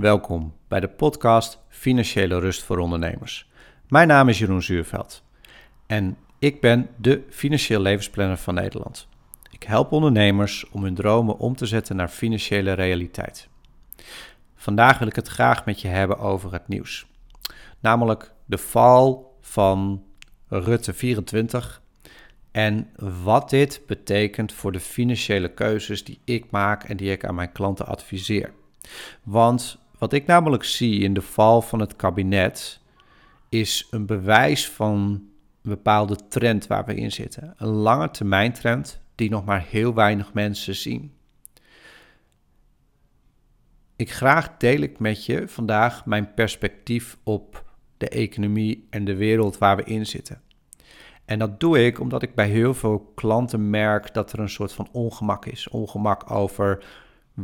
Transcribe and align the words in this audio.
Welkom 0.00 0.54
bij 0.68 0.80
de 0.80 0.88
podcast 0.88 1.58
Financiële 1.68 2.38
Rust 2.38 2.62
voor 2.62 2.78
Ondernemers. 2.78 3.50
Mijn 3.88 4.08
naam 4.08 4.28
is 4.28 4.38
Jeroen 4.38 4.62
Zuurveld 4.62 5.22
en 5.86 6.16
ik 6.38 6.60
ben 6.60 6.88
de 6.96 7.22
financieel 7.28 7.80
levensplanner 7.80 8.36
van 8.36 8.54
Nederland. 8.54 9.08
Ik 9.50 9.62
help 9.62 9.92
ondernemers 9.92 10.68
om 10.70 10.82
hun 10.82 10.94
dromen 10.94 11.38
om 11.38 11.56
te 11.56 11.66
zetten 11.66 11.96
naar 11.96 12.08
financiële 12.08 12.72
realiteit. 12.72 13.48
Vandaag 14.54 14.98
wil 14.98 15.08
ik 15.08 15.16
het 15.16 15.28
graag 15.28 15.64
met 15.64 15.80
je 15.80 15.88
hebben 15.88 16.18
over 16.18 16.52
het 16.52 16.68
nieuws. 16.68 17.06
Namelijk 17.80 18.32
de 18.44 18.58
val 18.58 19.36
van 19.40 20.04
Rutte 20.48 20.92
24 20.92 21.82
en 22.50 22.90
wat 23.22 23.50
dit 23.50 23.80
betekent 23.86 24.52
voor 24.52 24.72
de 24.72 24.80
financiële 24.80 25.48
keuzes 25.48 26.04
die 26.04 26.20
ik 26.24 26.50
maak 26.50 26.84
en 26.84 26.96
die 26.96 27.10
ik 27.10 27.24
aan 27.24 27.34
mijn 27.34 27.52
klanten 27.52 27.86
adviseer. 27.86 28.52
Want 29.22 29.78
wat 30.00 30.12
ik 30.12 30.26
namelijk 30.26 30.64
zie 30.64 31.00
in 31.00 31.14
de 31.14 31.22
val 31.22 31.62
van 31.62 31.80
het 31.80 31.96
kabinet 31.96 32.80
is 33.48 33.86
een 33.90 34.06
bewijs 34.06 34.68
van 34.68 34.96
een 35.62 35.70
bepaalde 35.70 36.16
trend 36.28 36.66
waar 36.66 36.84
we 36.84 36.94
in 36.94 37.12
zitten. 37.12 37.54
Een 37.56 37.68
lange 37.68 38.10
termijn 38.10 38.52
trend 38.52 39.00
die 39.14 39.30
nog 39.30 39.44
maar 39.44 39.64
heel 39.68 39.94
weinig 39.94 40.32
mensen 40.32 40.74
zien. 40.74 41.12
Ik 43.96 44.12
graag 44.12 44.56
deel 44.56 44.80
ik 44.80 44.98
met 44.98 45.24
je 45.24 45.48
vandaag 45.48 46.06
mijn 46.06 46.34
perspectief 46.34 47.16
op 47.22 47.64
de 47.96 48.08
economie 48.08 48.86
en 48.90 49.04
de 49.04 49.16
wereld 49.16 49.58
waar 49.58 49.76
we 49.76 49.84
in 49.84 50.06
zitten. 50.06 50.40
En 51.24 51.38
dat 51.38 51.60
doe 51.60 51.84
ik 51.84 52.00
omdat 52.00 52.22
ik 52.22 52.34
bij 52.34 52.48
heel 52.48 52.74
veel 52.74 53.12
klanten 53.14 53.70
merk 53.70 54.14
dat 54.14 54.32
er 54.32 54.38
een 54.38 54.48
soort 54.48 54.72
van 54.72 54.88
ongemak 54.92 55.46
is. 55.46 55.68
Ongemak 55.68 56.30
over 56.30 56.84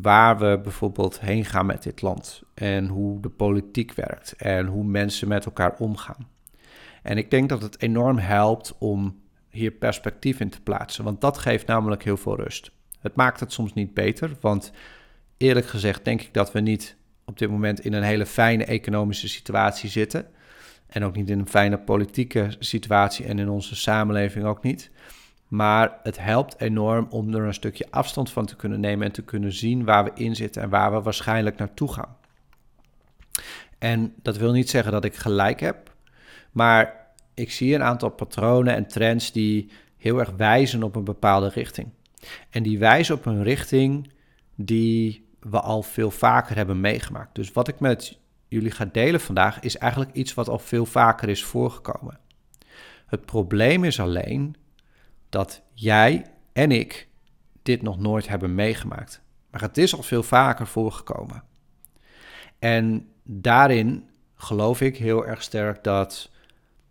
waar 0.02 0.38
we 0.38 0.60
bijvoorbeeld 0.62 1.20
heen 1.20 1.44
gaan 1.44 1.66
met 1.66 1.82
dit 1.82 2.02
land 2.02 2.42
en 2.54 2.86
hoe 2.86 3.20
de 3.20 3.28
politiek 3.28 3.94
werkt 3.94 4.32
en 4.32 4.66
hoe 4.66 4.84
mensen 4.84 5.28
met 5.28 5.44
elkaar 5.44 5.74
omgaan. 5.78 6.28
En 7.02 7.18
ik 7.18 7.30
denk 7.30 7.48
dat 7.48 7.62
het 7.62 7.82
enorm 7.82 8.18
helpt 8.18 8.74
om 8.78 9.20
hier 9.48 9.70
perspectief 9.70 10.40
in 10.40 10.50
te 10.50 10.60
plaatsen, 10.60 11.04
want 11.04 11.20
dat 11.20 11.38
geeft 11.38 11.66
namelijk 11.66 12.04
heel 12.04 12.16
veel 12.16 12.36
rust. 12.36 12.70
Het 13.00 13.16
maakt 13.16 13.40
het 13.40 13.52
soms 13.52 13.72
niet 13.72 13.94
beter, 13.94 14.36
want 14.40 14.72
eerlijk 15.36 15.66
gezegd 15.66 16.04
denk 16.04 16.22
ik 16.22 16.34
dat 16.34 16.52
we 16.52 16.60
niet 16.60 16.96
op 17.24 17.38
dit 17.38 17.50
moment 17.50 17.80
in 17.80 17.92
een 17.92 18.02
hele 18.02 18.26
fijne 18.26 18.64
economische 18.64 19.28
situatie 19.28 19.88
zitten. 19.88 20.26
En 20.86 21.04
ook 21.04 21.16
niet 21.16 21.30
in 21.30 21.38
een 21.38 21.48
fijne 21.48 21.78
politieke 21.78 22.54
situatie 22.58 23.26
en 23.26 23.38
in 23.38 23.48
onze 23.48 23.76
samenleving 23.76 24.44
ook 24.44 24.62
niet. 24.62 24.90
Maar 25.48 25.98
het 26.02 26.18
helpt 26.18 26.60
enorm 26.60 27.06
om 27.10 27.34
er 27.34 27.42
een 27.42 27.54
stukje 27.54 27.86
afstand 27.90 28.30
van 28.30 28.46
te 28.46 28.56
kunnen 28.56 28.80
nemen 28.80 29.06
en 29.06 29.12
te 29.12 29.22
kunnen 29.22 29.52
zien 29.52 29.84
waar 29.84 30.04
we 30.04 30.10
in 30.14 30.36
zitten 30.36 30.62
en 30.62 30.68
waar 30.68 30.92
we 30.92 31.02
waarschijnlijk 31.02 31.56
naartoe 31.56 31.92
gaan. 31.92 32.16
En 33.78 34.14
dat 34.22 34.36
wil 34.36 34.52
niet 34.52 34.70
zeggen 34.70 34.92
dat 34.92 35.04
ik 35.04 35.14
gelijk 35.14 35.60
heb, 35.60 35.94
maar 36.52 37.06
ik 37.34 37.50
zie 37.50 37.74
een 37.74 37.82
aantal 37.82 38.10
patronen 38.10 38.74
en 38.74 38.86
trends 38.86 39.32
die 39.32 39.70
heel 39.96 40.18
erg 40.18 40.30
wijzen 40.36 40.82
op 40.82 40.96
een 40.96 41.04
bepaalde 41.04 41.48
richting. 41.48 41.88
En 42.50 42.62
die 42.62 42.78
wijzen 42.78 43.14
op 43.14 43.26
een 43.26 43.42
richting 43.42 44.10
die 44.54 45.28
we 45.40 45.60
al 45.60 45.82
veel 45.82 46.10
vaker 46.10 46.56
hebben 46.56 46.80
meegemaakt. 46.80 47.34
Dus 47.34 47.52
wat 47.52 47.68
ik 47.68 47.80
met 47.80 48.18
jullie 48.48 48.70
ga 48.70 48.88
delen 48.92 49.20
vandaag 49.20 49.60
is 49.60 49.78
eigenlijk 49.78 50.12
iets 50.12 50.34
wat 50.34 50.48
al 50.48 50.58
veel 50.58 50.86
vaker 50.86 51.28
is 51.28 51.44
voorgekomen. 51.44 52.18
Het 53.06 53.24
probleem 53.24 53.84
is 53.84 54.00
alleen 54.00 54.56
dat 55.28 55.62
jij 55.72 56.26
en 56.52 56.70
ik 56.70 57.08
dit 57.62 57.82
nog 57.82 57.98
nooit 57.98 58.28
hebben 58.28 58.54
meegemaakt. 58.54 59.20
Maar 59.50 59.60
het 59.60 59.78
is 59.78 59.96
al 59.96 60.02
veel 60.02 60.22
vaker 60.22 60.66
voorgekomen. 60.66 61.42
En 62.58 63.08
daarin 63.22 64.08
geloof 64.34 64.80
ik 64.80 64.96
heel 64.96 65.26
erg 65.26 65.42
sterk 65.42 65.84
dat 65.84 66.30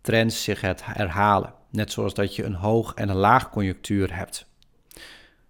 trends 0.00 0.44
zich 0.44 0.60
het 0.60 0.84
herhalen. 0.84 1.54
Net 1.70 1.92
zoals 1.92 2.14
dat 2.14 2.36
je 2.36 2.44
een 2.44 2.54
hoog 2.54 2.94
en 2.94 3.08
een 3.08 3.16
laag 3.16 3.50
conjunctuur 3.50 4.16
hebt. 4.16 4.46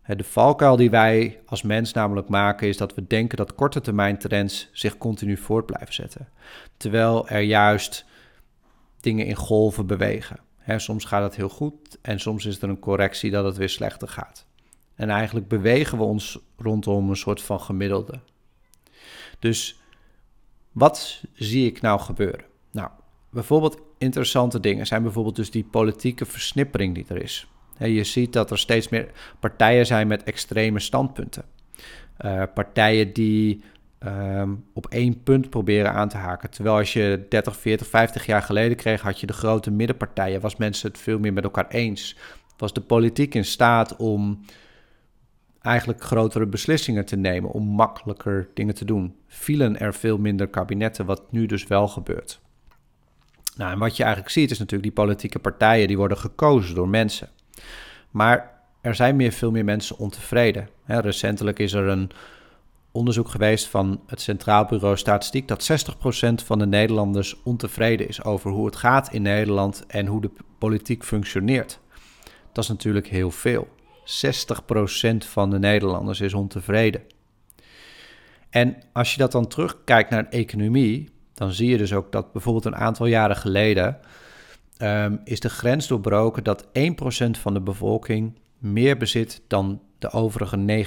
De 0.07 0.25
valkuil 0.25 0.77
die 0.77 0.91
wij 0.91 1.41
als 1.47 1.63
mens 1.63 1.93
namelijk 1.93 2.29
maken 2.29 2.69
is 2.69 2.77
dat 2.77 2.95
we 2.95 3.07
denken 3.07 3.37
dat 3.37 3.55
korte 3.55 3.81
termijn 3.81 4.19
trends 4.19 4.69
zich 4.73 4.99
continu 4.99 5.37
voort 5.37 5.67
blijven 5.67 5.95
zetten. 5.95 6.29
Terwijl 6.77 7.29
er 7.29 7.41
juist 7.41 8.05
dingen 9.01 9.27
in 9.27 9.35
golven 9.35 9.87
bewegen. 9.87 10.39
Soms 10.67 11.05
gaat 11.05 11.23
het 11.23 11.37
heel 11.37 11.49
goed 11.49 11.99
en 12.03 12.21
soms 12.21 12.47
is 12.47 12.63
er 12.63 12.69
een 12.69 12.79
correctie 12.79 13.31
dat 13.31 13.45
het 13.45 13.57
weer 13.57 13.69
slechter 13.69 14.09
gaat. 14.09 14.47
En 14.95 15.11
eigenlijk 15.11 15.49
bewegen 15.49 15.99
we 15.99 16.05
ons 16.05 16.39
rondom 16.57 17.11
een 17.11 17.17
soort 17.17 17.43
van 17.43 17.61
gemiddelde. 17.61 18.21
Dus 19.39 19.81
wat 20.73 21.23
zie 21.33 21.67
ik 21.67 21.81
nou 21.81 22.01
gebeuren? 22.01 22.45
Nou, 22.71 22.91
bijvoorbeeld 23.31 23.81
interessante 23.99 24.61
dingen 24.61 24.87
zijn 24.87 25.03
bijvoorbeeld 25.03 25.37
dus 25.37 25.51
die 25.51 25.65
politieke 25.65 26.25
versnippering 26.25 26.95
die 26.95 27.05
er 27.09 27.23
is. 27.23 27.49
Je 27.79 28.05
ziet 28.05 28.33
dat 28.33 28.51
er 28.51 28.59
steeds 28.59 28.89
meer 28.89 29.11
partijen 29.41 29.87
zijn 29.87 30.07
met 30.07 30.23
extreme 30.23 30.81
standpunten. 30.81 31.45
Uh, 32.21 32.43
partijen 32.55 33.13
die 33.13 33.63
um, 33.99 34.65
op 34.73 34.87
één 34.87 35.23
punt 35.23 35.51
proberen 35.51 35.93
aan 35.93 36.09
te 36.09 36.17
haken. 36.17 36.51
Terwijl 36.51 36.77
als 36.77 36.93
je 36.93 37.27
30, 37.29 37.57
40, 37.57 37.87
50 37.87 38.27
jaar 38.27 38.43
geleden 38.43 38.77
kreeg, 38.77 39.01
had 39.01 39.21
je 39.21 39.27
de 39.27 39.33
grote 39.33 39.71
middenpartijen. 39.71 40.41
Was 40.41 40.57
mensen 40.57 40.89
het 40.89 40.99
veel 40.99 41.19
meer 41.19 41.33
met 41.33 41.45
elkaar 41.45 41.69
eens. 41.69 42.17
Was 42.57 42.73
de 42.73 42.81
politiek 42.81 43.35
in 43.35 43.45
staat 43.45 43.97
om 43.97 44.45
eigenlijk 45.61 46.03
grotere 46.03 46.47
beslissingen 46.47 47.05
te 47.05 47.17
nemen, 47.17 47.51
om 47.51 47.65
makkelijker 47.67 48.49
dingen 48.55 48.75
te 48.75 48.85
doen. 48.85 49.17
Vielen 49.27 49.79
er 49.79 49.95
veel 49.95 50.19
minder 50.19 50.49
kabinetten, 50.49 51.07
wat 51.07 51.33
nu 51.33 51.47
dus 51.47 51.67
wel 51.67 51.89
gebeurt. 51.89 52.41
Nou, 53.57 53.73
en 53.73 53.79
wat 53.79 53.97
je 53.97 54.03
eigenlijk 54.03 54.33
ziet 54.33 54.51
is 54.51 54.59
natuurlijk 54.59 54.95
die 54.95 55.05
politieke 55.05 55.39
partijen 55.39 55.87
die 55.87 55.97
worden 55.97 56.19
gekozen 56.19 56.75
door 56.75 56.89
mensen. 56.89 57.29
Maar 58.11 58.63
er 58.81 58.95
zijn 58.95 59.17
meer, 59.17 59.33
veel 59.33 59.51
meer 59.51 59.65
mensen 59.65 59.99
ontevreden. 59.99 60.69
recentelijk 60.87 61.59
is 61.59 61.73
er 61.73 61.87
een 61.87 62.11
onderzoek 62.97 63.29
geweest 63.29 63.67
van 63.67 64.01
het 64.07 64.21
Centraal 64.21 64.65
Bureau 64.65 64.97
Statistiek 64.97 65.49
dat 65.49 65.71
60% 65.71 66.45
van 66.45 66.59
de 66.59 66.67
Nederlanders 66.67 67.43
ontevreden 67.43 68.09
is 68.09 68.25
over 68.25 68.51
hoe 68.51 68.67
het 68.67 68.77
gaat 68.77 69.13
in 69.13 69.23
Nederland 69.23 69.85
en 69.87 70.07
hoe 70.07 70.21
de 70.21 70.31
politiek 70.59 71.05
functioneert. 71.05 71.81
Dat 72.53 72.65
is 72.65 72.71
natuurlijk 72.71 73.07
heel 73.07 73.31
veel. 73.31 73.69
60% 74.01 75.17
van 75.17 75.51
de 75.51 75.59
Nederlanders 75.59 76.21
is 76.21 76.35
ontevreden. 76.35 77.03
En 78.51 78.77
als 78.93 79.13
je 79.13 79.19
dat 79.19 79.33
dan 79.33 79.47
terugkijkt 79.47 80.11
naar 80.11 80.31
de 80.31 80.37
economie, 80.37 81.09
dan 81.35 81.53
zie 81.53 81.69
je 81.69 81.77
dus 81.77 81.93
ook 81.93 82.13
dat 82.13 82.33
bijvoorbeeld 82.33 82.65
een 82.65 82.77
aantal 82.77 83.07
jaren 83.07 83.37
geleden 83.37 83.99
um, 84.83 85.21
is 85.25 85.41
de 85.41 85.51
grens 85.51 85.87
doorbroken 85.87 86.45
dat 86.45 86.67
1% 86.67 86.69
van 87.41 87.55
de 87.55 87.61
bevolking 87.61 88.39
meer 88.59 88.97
bezit 88.97 89.43
dan 89.47 89.81
de 89.99 90.11
overige 90.11 90.85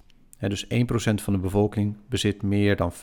99%. 0.00 0.09
Dus 0.48 0.64
1% 0.64 0.68
van 1.22 1.32
de 1.32 1.38
bevolking 1.38 1.96
bezit 2.08 2.42
meer 2.42 2.76
dan 2.76 2.92
50% 2.92 2.96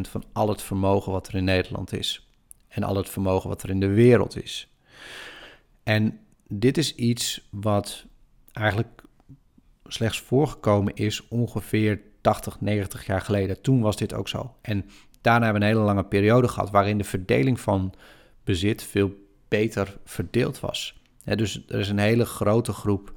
van 0.00 0.24
al 0.32 0.48
het 0.48 0.62
vermogen 0.62 1.12
wat 1.12 1.28
er 1.28 1.34
in 1.34 1.44
Nederland 1.44 1.92
is. 1.92 2.28
En 2.68 2.82
al 2.82 2.96
het 2.96 3.08
vermogen 3.08 3.48
wat 3.48 3.62
er 3.62 3.70
in 3.70 3.80
de 3.80 3.88
wereld 3.88 4.42
is. 4.42 4.68
En 5.82 6.20
dit 6.48 6.78
is 6.78 6.94
iets 6.94 7.48
wat 7.50 8.06
eigenlijk 8.52 9.02
slechts 9.84 10.20
voorgekomen 10.20 10.94
is 10.94 11.28
ongeveer 11.28 12.00
80, 12.20 12.60
90 12.60 13.06
jaar 13.06 13.20
geleden. 13.20 13.60
Toen 13.60 13.80
was 13.80 13.96
dit 13.96 14.14
ook 14.14 14.28
zo. 14.28 14.54
En 14.60 14.84
daarna 15.20 15.44
hebben 15.44 15.62
we 15.62 15.68
een 15.68 15.74
hele 15.74 15.86
lange 15.86 16.04
periode 16.04 16.48
gehad 16.48 16.70
waarin 16.70 16.98
de 16.98 17.04
verdeling 17.04 17.60
van 17.60 17.94
bezit 18.44 18.82
veel 18.82 19.28
beter 19.48 19.98
verdeeld 20.04 20.60
was. 20.60 21.00
dus 21.24 21.64
er 21.68 21.80
is 21.80 21.88
een 21.88 21.98
hele 21.98 22.24
grote 22.24 22.72
groep 22.72 23.14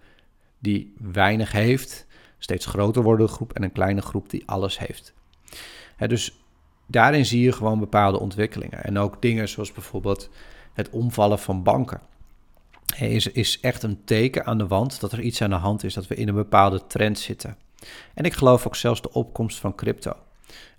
die 0.59 0.94
weinig 0.97 1.52
heeft, 1.52 2.06
steeds 2.44 2.66
groter 2.66 3.04
wordende 3.04 3.31
groep 3.31 3.54
en 3.54 3.64
een 3.64 3.72
kleine 3.72 4.02
groep 4.02 4.30
die 4.30 4.44
alles 4.46 4.80
heeft. 4.80 5.14
dus 5.98 6.38
daarin 6.88 7.25
zie 7.25 7.42
je 7.42 7.51
gewoon 7.51 7.80
bepaalde 7.80 8.19
ontwikkelingen. 8.19 8.84
En 8.84 8.98
ook 8.98 9.22
dingen 9.22 9.50
zoals 9.50 9.72
bijvoorbeeld 9.72 10.30
het 10.74 10.90
omvallen 10.90 11.40
van 11.40 11.63
banken. 11.63 12.01
Is, 12.98 13.28
is 13.28 13.60
echt 13.60 13.84
een 13.84 14.04
teken 14.06 14.45
aan 14.45 14.57
de 14.57 14.68
wand 14.68 15.00
dat 15.00 15.12
er 15.12 15.22
iets 15.22 15.42
aan 15.42 15.50
de 15.50 15.56
hand 15.56 15.84
is, 15.84 15.94
dat 15.94 16.07
we 16.07 16.16
in 16.16 16.28
een 16.28 16.36
bepaalde 16.36 16.88
trend 16.88 17.19
zitten. 17.19 17.57
En 18.13 18.24
ik 18.24 18.34
geloof 18.34 18.68
ook 18.68 18.75
zelfs 18.75 19.01
de 19.01 19.12
opkomst 19.12 19.60
van 19.60 19.75
crypto. 19.75 20.16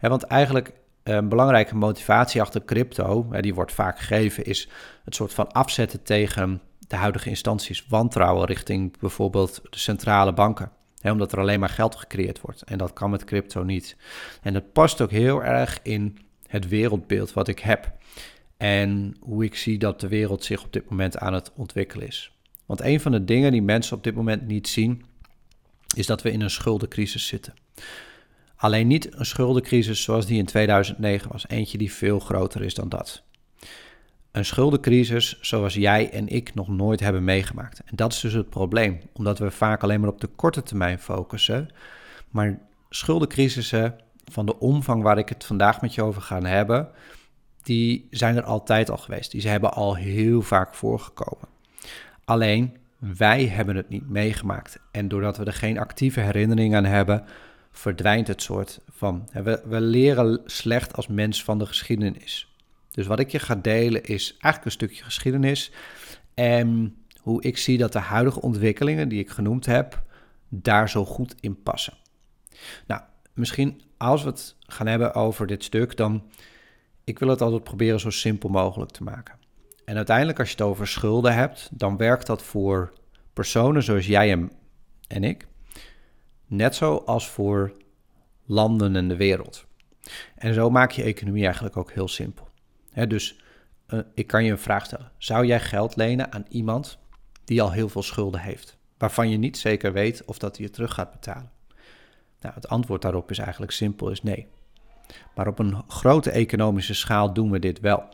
want 0.00 0.22
eigenlijk 0.22 0.72
een 1.02 1.28
belangrijke 1.28 1.76
motivatie 1.76 2.40
achter 2.40 2.64
crypto, 2.64 3.28
die 3.40 3.54
wordt 3.54 3.72
vaak 3.72 3.98
gegeven, 3.98 4.44
is 4.44 4.68
het 5.04 5.14
soort 5.14 5.34
van 5.34 5.52
afzetten 5.52 6.02
tegen 6.02 6.60
de 6.88 6.96
huidige 6.96 7.28
instanties, 7.28 7.86
wantrouwen 7.88 8.46
richting 8.46 8.98
bijvoorbeeld 8.98 9.60
de 9.70 9.78
centrale 9.78 10.32
banken. 10.32 10.70
Omdat 11.12 11.32
er 11.32 11.38
alleen 11.38 11.60
maar 11.60 11.68
geld 11.68 11.96
gecreëerd 11.96 12.40
wordt. 12.40 12.62
En 12.62 12.78
dat 12.78 12.92
kan 12.92 13.10
met 13.10 13.24
crypto 13.24 13.62
niet. 13.62 13.96
En 14.42 14.52
dat 14.52 14.72
past 14.72 15.00
ook 15.00 15.10
heel 15.10 15.44
erg 15.44 15.78
in 15.82 16.18
het 16.46 16.68
wereldbeeld 16.68 17.32
wat 17.32 17.48
ik 17.48 17.58
heb. 17.58 17.92
En 18.56 19.16
hoe 19.20 19.44
ik 19.44 19.54
zie 19.54 19.78
dat 19.78 20.00
de 20.00 20.08
wereld 20.08 20.44
zich 20.44 20.64
op 20.64 20.72
dit 20.72 20.90
moment 20.90 21.18
aan 21.18 21.34
het 21.34 21.52
ontwikkelen 21.54 22.06
is. 22.06 22.32
Want 22.66 22.80
een 22.80 23.00
van 23.00 23.12
de 23.12 23.24
dingen 23.24 23.52
die 23.52 23.62
mensen 23.62 23.96
op 23.96 24.04
dit 24.04 24.14
moment 24.14 24.46
niet 24.46 24.68
zien, 24.68 25.04
is 25.96 26.06
dat 26.06 26.22
we 26.22 26.30
in 26.30 26.40
een 26.40 26.50
schuldencrisis 26.50 27.26
zitten. 27.26 27.54
Alleen 28.56 28.86
niet 28.86 29.14
een 29.14 29.26
schuldencrisis 29.26 30.02
zoals 30.02 30.26
die 30.26 30.38
in 30.38 30.46
2009 30.46 31.32
was, 31.32 31.48
eentje 31.48 31.78
die 31.78 31.92
veel 31.92 32.18
groter 32.18 32.62
is 32.62 32.74
dan 32.74 32.88
dat. 32.88 33.22
Een 34.34 34.44
schuldencrisis 34.44 35.38
zoals 35.40 35.74
jij 35.74 36.10
en 36.10 36.28
ik 36.28 36.54
nog 36.54 36.68
nooit 36.68 37.00
hebben 37.00 37.24
meegemaakt. 37.24 37.82
En 37.84 37.96
dat 37.96 38.12
is 38.12 38.20
dus 38.20 38.32
het 38.32 38.50
probleem, 38.50 39.00
omdat 39.12 39.38
we 39.38 39.50
vaak 39.50 39.82
alleen 39.82 40.00
maar 40.00 40.08
op 40.08 40.20
de 40.20 40.26
korte 40.26 40.62
termijn 40.62 40.98
focussen. 40.98 41.68
Maar 42.30 42.58
schuldencrisissen 42.88 43.96
van 44.24 44.46
de 44.46 44.58
omvang 44.58 45.02
waar 45.02 45.18
ik 45.18 45.28
het 45.28 45.44
vandaag 45.44 45.80
met 45.80 45.94
je 45.94 46.02
over 46.02 46.22
ga 46.22 46.42
hebben, 46.42 46.88
die 47.62 48.08
zijn 48.10 48.36
er 48.36 48.42
altijd 48.42 48.90
al 48.90 48.96
geweest. 48.96 49.30
Die 49.30 49.48
hebben 49.48 49.72
al 49.72 49.96
heel 49.96 50.42
vaak 50.42 50.74
voorgekomen. 50.74 51.48
Alleen 52.24 52.76
wij 52.98 53.46
hebben 53.46 53.76
het 53.76 53.88
niet 53.88 54.08
meegemaakt. 54.08 54.78
En 54.90 55.08
doordat 55.08 55.36
we 55.36 55.44
er 55.44 55.52
geen 55.52 55.78
actieve 55.78 56.20
herinnering 56.20 56.74
aan 56.74 56.84
hebben, 56.84 57.24
verdwijnt 57.72 58.28
het 58.28 58.42
soort 58.42 58.80
van. 58.90 59.28
We, 59.32 59.62
we 59.64 59.80
leren 59.80 60.40
slecht 60.44 60.96
als 60.96 61.06
mens 61.06 61.44
van 61.44 61.58
de 61.58 61.66
geschiedenis. 61.66 62.53
Dus 62.94 63.06
wat 63.06 63.20
ik 63.20 63.30
je 63.30 63.38
ga 63.38 63.54
delen 63.54 64.04
is 64.04 64.30
eigenlijk 64.30 64.64
een 64.64 64.70
stukje 64.70 65.04
geschiedenis. 65.04 65.72
En 66.34 66.96
hoe 67.20 67.42
ik 67.42 67.58
zie 67.58 67.78
dat 67.78 67.92
de 67.92 67.98
huidige 67.98 68.40
ontwikkelingen 68.40 69.08
die 69.08 69.18
ik 69.18 69.30
genoemd 69.30 69.66
heb, 69.66 70.02
daar 70.48 70.90
zo 70.90 71.04
goed 71.04 71.34
in 71.40 71.62
passen. 71.62 71.94
Nou, 72.86 73.02
misschien 73.32 73.82
als 73.96 74.22
we 74.22 74.28
het 74.28 74.56
gaan 74.60 74.86
hebben 74.86 75.14
over 75.14 75.46
dit 75.46 75.64
stuk, 75.64 75.96
dan 75.96 76.22
ik 77.04 77.18
wil 77.18 77.28
het 77.28 77.40
altijd 77.40 77.64
proberen 77.64 78.00
zo 78.00 78.10
simpel 78.10 78.48
mogelijk 78.48 78.90
te 78.90 79.02
maken. 79.02 79.34
En 79.84 79.96
uiteindelijk 79.96 80.38
als 80.38 80.48
je 80.48 80.54
het 80.54 80.64
over 80.64 80.86
schulden 80.86 81.34
hebt, 81.34 81.68
dan 81.72 81.96
werkt 81.96 82.26
dat 82.26 82.42
voor 82.42 82.92
personen 83.32 83.82
zoals 83.82 84.06
jij 84.06 84.48
en 85.08 85.24
ik, 85.24 85.46
net 86.46 86.74
zo 86.74 86.96
als 86.96 87.28
voor 87.28 87.72
landen 88.44 88.96
en 88.96 89.08
de 89.08 89.16
wereld. 89.16 89.66
En 90.34 90.54
zo 90.54 90.70
maak 90.70 90.90
je 90.90 91.02
economie 91.02 91.44
eigenlijk 91.44 91.76
ook 91.76 91.92
heel 91.92 92.08
simpel. 92.08 92.52
Dus 92.94 93.40
uh, 93.88 94.00
ik 94.14 94.26
kan 94.26 94.44
je 94.44 94.50
een 94.50 94.58
vraag 94.58 94.84
stellen. 94.84 95.10
Zou 95.18 95.46
jij 95.46 95.60
geld 95.60 95.96
lenen 95.96 96.32
aan 96.32 96.44
iemand 96.48 96.98
die 97.44 97.62
al 97.62 97.72
heel 97.72 97.88
veel 97.88 98.02
schulden 98.02 98.40
heeft, 98.40 98.78
waarvan 98.98 99.30
je 99.30 99.36
niet 99.36 99.58
zeker 99.58 99.92
weet 99.92 100.24
of 100.24 100.38
dat 100.38 100.56
hij 100.56 100.64
het 100.64 100.74
terug 100.74 100.94
gaat 100.94 101.10
betalen? 101.10 101.50
Nou, 102.40 102.54
het 102.54 102.68
antwoord 102.68 103.02
daarop 103.02 103.30
is 103.30 103.38
eigenlijk 103.38 103.72
simpel, 103.72 104.10
is 104.10 104.22
nee. 104.22 104.46
Maar 105.34 105.46
op 105.46 105.58
een 105.58 105.82
grote 105.88 106.30
economische 106.30 106.94
schaal 106.94 107.32
doen 107.32 107.50
we 107.50 107.58
dit 107.58 107.80
wel. 107.80 108.08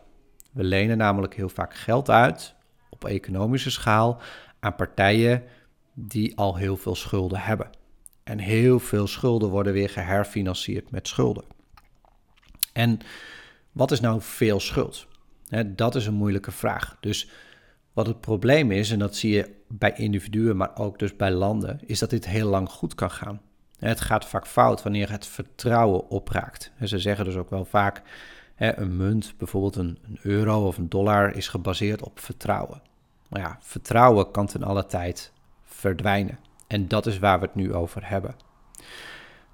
We 0.53 0.65
lenen 0.65 0.97
namelijk 0.97 1.35
heel 1.35 1.49
vaak 1.49 1.75
geld 1.75 2.11
uit 2.11 2.55
op 2.91 3.05
economische 3.05 3.71
schaal 3.71 4.21
aan 4.61 4.75
partijen 4.75 5.43
die 5.95 6.37
al 6.37 6.57
heel 6.57 6.77
veel 6.77 6.95
schulden 6.95 7.41
hebben. 7.41 7.71
En 8.25 8.39
heel 8.39 8.79
veel 8.79 9.07
schulden 9.07 9.49
worden 9.49 9.73
weer 9.73 9.89
geherfinancierd 9.89 10.91
met 10.91 11.09
schulden. 11.09 11.45
En 12.73 12.99
wat 13.73 13.91
is 13.91 14.01
nou 14.01 14.21
veel 14.21 14.61
schuld? 14.61 15.09
dat 15.67 15.95
is 15.95 16.07
een 16.07 16.15
moeilijke 16.15 16.51
vraag. 16.51 16.97
Dus 17.01 17.29
wat 17.93 18.07
het 18.07 18.21
probleem 18.21 18.71
is, 18.71 18.91
en 18.91 18.99
dat 18.99 19.17
zie 19.17 19.33
je 19.33 19.55
bij 19.69 19.93
individuen, 19.93 20.57
maar 20.57 20.77
ook 20.77 20.99
dus 20.99 21.17
bij 21.17 21.31
landen, 21.31 21.81
is 21.87 21.99
dat 21.99 22.11
dit 22.11 22.27
heel 22.27 22.49
lang 22.49 22.69
goed 22.69 22.95
kan 22.95 23.11
gaan. 23.11 23.41
Het 23.79 24.01
gaat 24.01 24.25
vaak 24.25 24.47
fout 24.47 24.83
wanneer 24.83 25.11
het 25.11 25.27
vertrouwen 25.27 26.09
opraakt. 26.09 26.73
Ze 26.85 26.99
zeggen 26.99 27.25
dus 27.25 27.37
ook 27.37 27.51
wel 27.51 27.65
vaak, 27.65 28.03
een 28.57 28.97
munt, 28.97 29.35
bijvoorbeeld 29.39 29.77
een, 29.77 29.99
euro 30.23 30.67
of 30.67 30.79
een 30.79 30.89
dollar, 30.89 31.37
is 31.37 31.49
gebaseerd 31.49 32.03
op 32.03 32.21
vertrouwen. 32.21 32.83
Maar 33.29 33.41
ja, 33.41 33.59
vertrouwen 33.61 34.31
kan 34.31 34.47
ten 34.47 34.63
alle 34.63 34.87
tijd 34.87 35.33
verdwijnen. 35.63 36.39
En 36.67 36.89
dat 36.89 37.07
is 37.07 37.19
waar 37.19 37.41
we 37.41 37.47
het 37.47 37.55
nu 37.55 37.75
over 37.75 38.09
hebben. 38.09 38.37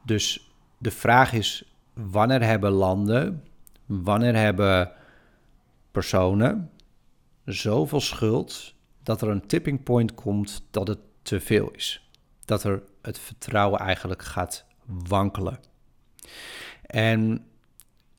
Dus 0.02 0.50
de 0.78 0.90
vraag 0.90 1.32
is: 1.32 1.74
wanneer 1.92 2.42
hebben 2.42 2.70
landen, 2.70 3.42
wanneer 3.86 4.36
hebben 4.36 4.92
personen 5.90 6.70
zoveel 7.44 8.00
schuld 8.00 8.74
dat 9.02 9.22
er 9.22 9.28
een 9.28 9.46
tipping 9.46 9.82
point 9.82 10.14
komt 10.14 10.66
dat 10.70 10.88
het 10.88 10.98
te 11.22 11.40
veel 11.40 11.70
is? 11.70 12.10
Dat 12.44 12.64
er 12.64 12.82
het 13.02 13.18
vertrouwen 13.18 13.80
eigenlijk 13.80 14.22
gaat 14.22 14.64
wankelen. 14.84 15.58
En 16.86 17.46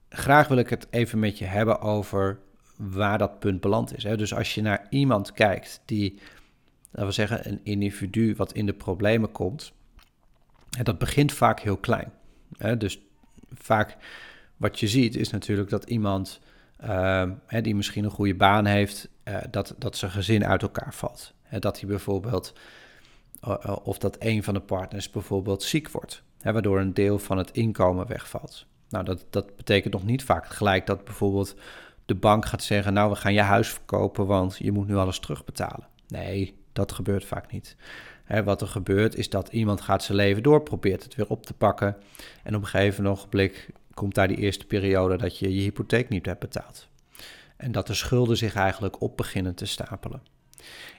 graag 0.09 0.47
wil 0.47 0.57
ik 0.57 0.69
het 0.69 0.87
even 0.89 1.19
met 1.19 1.37
je 1.37 1.45
hebben 1.45 1.81
over 1.81 2.39
waar 2.75 3.17
dat 3.17 3.39
punt 3.39 3.61
beland 3.61 3.97
is. 3.97 4.03
Dus 4.03 4.33
als 4.33 4.55
je 4.55 4.61
naar 4.61 4.87
iemand 4.89 5.31
kijkt 5.31 5.81
die 5.85 6.19
laten 6.91 7.07
we 7.07 7.13
zeggen, 7.13 7.47
een 7.49 7.59
individu 7.63 8.35
wat 8.35 8.53
in 8.53 8.65
de 8.65 8.73
problemen 8.73 9.31
komt, 9.31 9.71
dat 10.83 10.97
begint 10.97 11.33
vaak 11.33 11.59
heel 11.59 11.77
klein. 11.77 12.11
Dus 12.77 12.99
vaak 13.53 13.97
wat 14.57 14.79
je 14.79 14.87
ziet 14.87 15.15
is 15.15 15.29
natuurlijk 15.29 15.69
dat 15.69 15.83
iemand 15.83 16.39
hè, 17.45 17.61
die 17.61 17.75
misschien 17.75 18.03
een 18.03 18.11
goede 18.11 18.35
baan 18.35 18.65
heeft, 18.65 19.09
uh, 19.27 19.37
dat, 19.51 19.75
dat 19.77 19.97
zijn 19.97 20.11
gezin 20.11 20.45
uit 20.45 20.61
elkaar 20.61 20.93
valt. 20.93 21.33
Hè, 21.41 21.59
dat 21.59 21.79
hij 21.79 21.89
bijvoorbeeld, 21.89 22.53
uh, 23.47 23.75
of 23.83 23.97
dat 23.97 24.15
een 24.19 24.43
van 24.43 24.53
de 24.53 24.59
partners 24.59 25.09
bijvoorbeeld 25.09 25.63
ziek 25.63 25.89
wordt, 25.89 26.23
hè, 26.41 26.53
waardoor 26.53 26.79
een 26.79 26.93
deel 26.93 27.19
van 27.19 27.37
het 27.37 27.51
inkomen 27.51 28.07
wegvalt. 28.07 28.65
Nou, 28.89 29.05
dat, 29.05 29.25
dat 29.29 29.55
betekent 29.55 29.93
nog 29.93 30.03
niet 30.03 30.23
vaak 30.23 30.47
gelijk 30.47 30.85
dat 30.85 31.03
bijvoorbeeld 31.03 31.55
de 32.05 32.15
bank 32.15 32.45
gaat 32.45 32.63
zeggen, 32.63 32.93
nou, 32.93 33.09
we 33.09 33.15
gaan 33.15 33.33
je 33.33 33.41
huis 33.41 33.69
verkopen, 33.69 34.25
want 34.25 34.57
je 34.57 34.71
moet 34.71 34.87
nu 34.87 34.95
alles 34.95 35.19
terugbetalen. 35.19 35.87
Nee, 36.07 36.57
dat 36.73 36.91
gebeurt 36.91 37.25
vaak 37.25 37.51
niet. 37.51 37.75
wat 38.43 38.61
er 38.61 38.67
gebeurt 38.67 39.15
is 39.15 39.29
dat 39.29 39.47
iemand 39.47 39.81
gaat 39.81 40.03
zijn 40.03 40.17
leven 40.17 40.43
door, 40.43 40.63
probeert 40.63 41.03
het 41.03 41.15
weer 41.15 41.27
op 41.27 41.45
te 41.45 41.53
pakken. 41.53 41.97
En 42.43 42.55
op 42.55 42.61
een 42.61 42.67
gegeven 42.67 43.07
ogenblik 43.07 43.69
komt 43.97 44.15
daar 44.15 44.27
die 44.27 44.37
eerste 44.37 44.65
periode 44.65 45.17
dat 45.17 45.37
je 45.37 45.55
je 45.55 45.61
hypotheek 45.61 46.09
niet 46.09 46.25
hebt 46.25 46.39
betaald. 46.39 46.87
En 47.55 47.71
dat 47.71 47.87
de 47.87 47.93
schulden 47.93 48.37
zich 48.37 48.55
eigenlijk 48.55 49.01
op 49.01 49.17
beginnen 49.17 49.55
te 49.55 49.65
stapelen. 49.65 50.21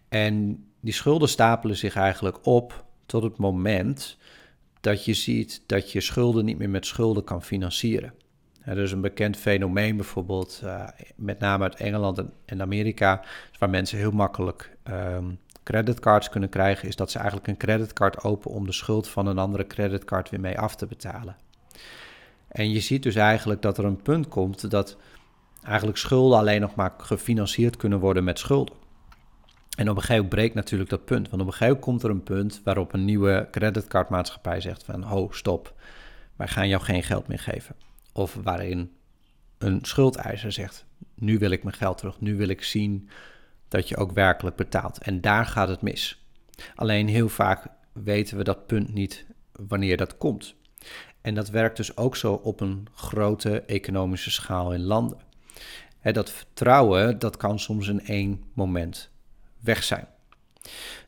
En 0.09 0.65
die 0.81 0.93
schulden 0.93 1.29
stapelen 1.29 1.77
zich 1.77 1.97
eigenlijk 1.97 2.47
op 2.47 2.85
tot 3.07 3.23
het 3.23 3.37
moment 3.37 4.17
dat 4.81 5.05
je 5.05 5.15
ziet 5.15 5.63
dat 5.67 5.93
je 5.93 6.01
schulden 6.01 6.45
niet 6.45 6.59
meer 6.59 6.71
met 6.71 6.87
schulden 6.87 7.25
kan 7.25 7.43
financieren. 7.43 8.15
Er 8.61 8.79
is 8.79 8.93
een 8.93 9.01
bekend 9.01 9.37
fenomeen 9.37 9.97
bijvoorbeeld, 9.97 10.61
uh, 10.65 10.89
met 11.17 11.39
name 11.39 11.63
uit 11.63 11.75
Engeland 11.75 12.23
en 12.45 12.61
Amerika, 12.61 13.25
waar 13.59 13.71
mensen 13.71 13.99
heel 13.99 14.11
makkelijk 14.11 14.77
um, 14.91 15.39
creditcards 15.63 16.29
kunnen 16.29 16.49
krijgen, 16.49 16.89
is 16.89 16.97
dat 16.97 17.11
ze 17.11 17.19
eigenlijk 17.19 17.49
een 17.49 17.57
creditcard 17.57 18.25
open 18.25 18.51
om 18.51 18.67
de 18.67 18.73
schuld 18.73 19.09
van 19.09 19.27
een 19.27 19.39
andere 19.39 19.67
creditcard 19.67 20.31
weer 20.31 20.41
mee 20.41 20.59
af 20.59 20.77
te 20.77 20.87
betalen. 20.87 21.37
En 22.49 22.71
je 22.71 22.81
ziet 22.81 23.03
dus 23.03 23.15
eigenlijk 23.15 23.63
dat 23.63 23.79
er 23.79 23.85
een 23.85 24.03
punt 24.03 24.29
komt 24.29 24.71
dat 24.71 24.97
eigenlijk 25.63 25.99
schulden 25.99 26.39
alleen 26.39 26.61
nog 26.61 26.75
maar 26.75 26.95
gefinancierd 26.99 27.77
kunnen 27.77 27.99
worden 27.99 28.25
met 28.25 28.39
schulden. 28.39 28.75
En 29.77 29.89
op 29.89 29.97
een 29.97 30.03
gegeven 30.03 30.15
moment 30.15 30.35
breekt 30.35 30.55
natuurlijk 30.55 30.91
dat 30.91 31.05
punt. 31.05 31.29
Want 31.31 31.43
op 31.43 31.49
een 31.49 31.53
gegeven 31.55 31.67
moment 31.67 31.85
komt 31.85 32.03
er 32.03 32.11
een 32.11 32.23
punt 32.23 32.61
waarop 32.65 32.93
een 32.93 33.05
nieuwe 33.05 33.49
creditcardmaatschappij 33.51 34.61
zegt 34.61 34.85
van... 34.85 35.03
ho, 35.03 35.29
stop, 35.31 35.75
wij 36.37 36.49
gaan 36.49 36.69
jou 36.69 36.83
geen 36.83 37.03
geld 37.03 37.29
meer 37.29 37.39
geven. 37.39 37.77
Of 38.13 38.35
waarin 38.43 38.93
een 39.59 39.79
schuldeiser 39.83 40.53
zegt, 40.53 40.87
nu 41.15 41.39
wil 41.39 41.51
ik 41.51 41.63
mijn 41.63 41.77
geld 41.77 41.99
terug, 41.99 42.21
nu 42.21 42.37
wil 42.37 42.49
ik 42.49 42.63
zien 42.63 43.09
dat 43.69 43.89
je 43.89 43.97
ook 43.97 44.13
werkelijk 44.13 44.57
betaalt. 44.57 44.99
En 44.99 45.21
daar 45.21 45.47
gaat 45.47 45.69
het 45.69 45.83
mis. 45.83 46.25
Alleen 46.75 47.09
heel 47.09 47.29
vaak 47.29 47.67
weten 47.93 48.37
we 48.37 48.45
dat 48.45 48.67
punt 48.67 48.95
niet 48.95 49.27
wanneer 49.53 49.97
dat 49.97 50.17
komt. 50.17 50.55
En 51.21 51.35
dat 51.35 51.49
werkt 51.49 51.77
dus 51.77 51.97
ook 51.97 52.17
zo 52.17 52.33
op 52.33 52.61
een 52.61 52.87
grote 52.95 53.61
economische 53.61 54.31
schaal 54.31 54.73
in 54.75 54.83
landen. 54.83 55.19
dat 56.03 56.31
vertrouwen, 56.31 57.19
dat 57.19 57.37
kan 57.37 57.59
soms 57.59 57.89
in 57.89 58.07
één 58.07 58.45
moment 58.53 59.11
weg 59.61 59.85
zijn. 59.85 60.09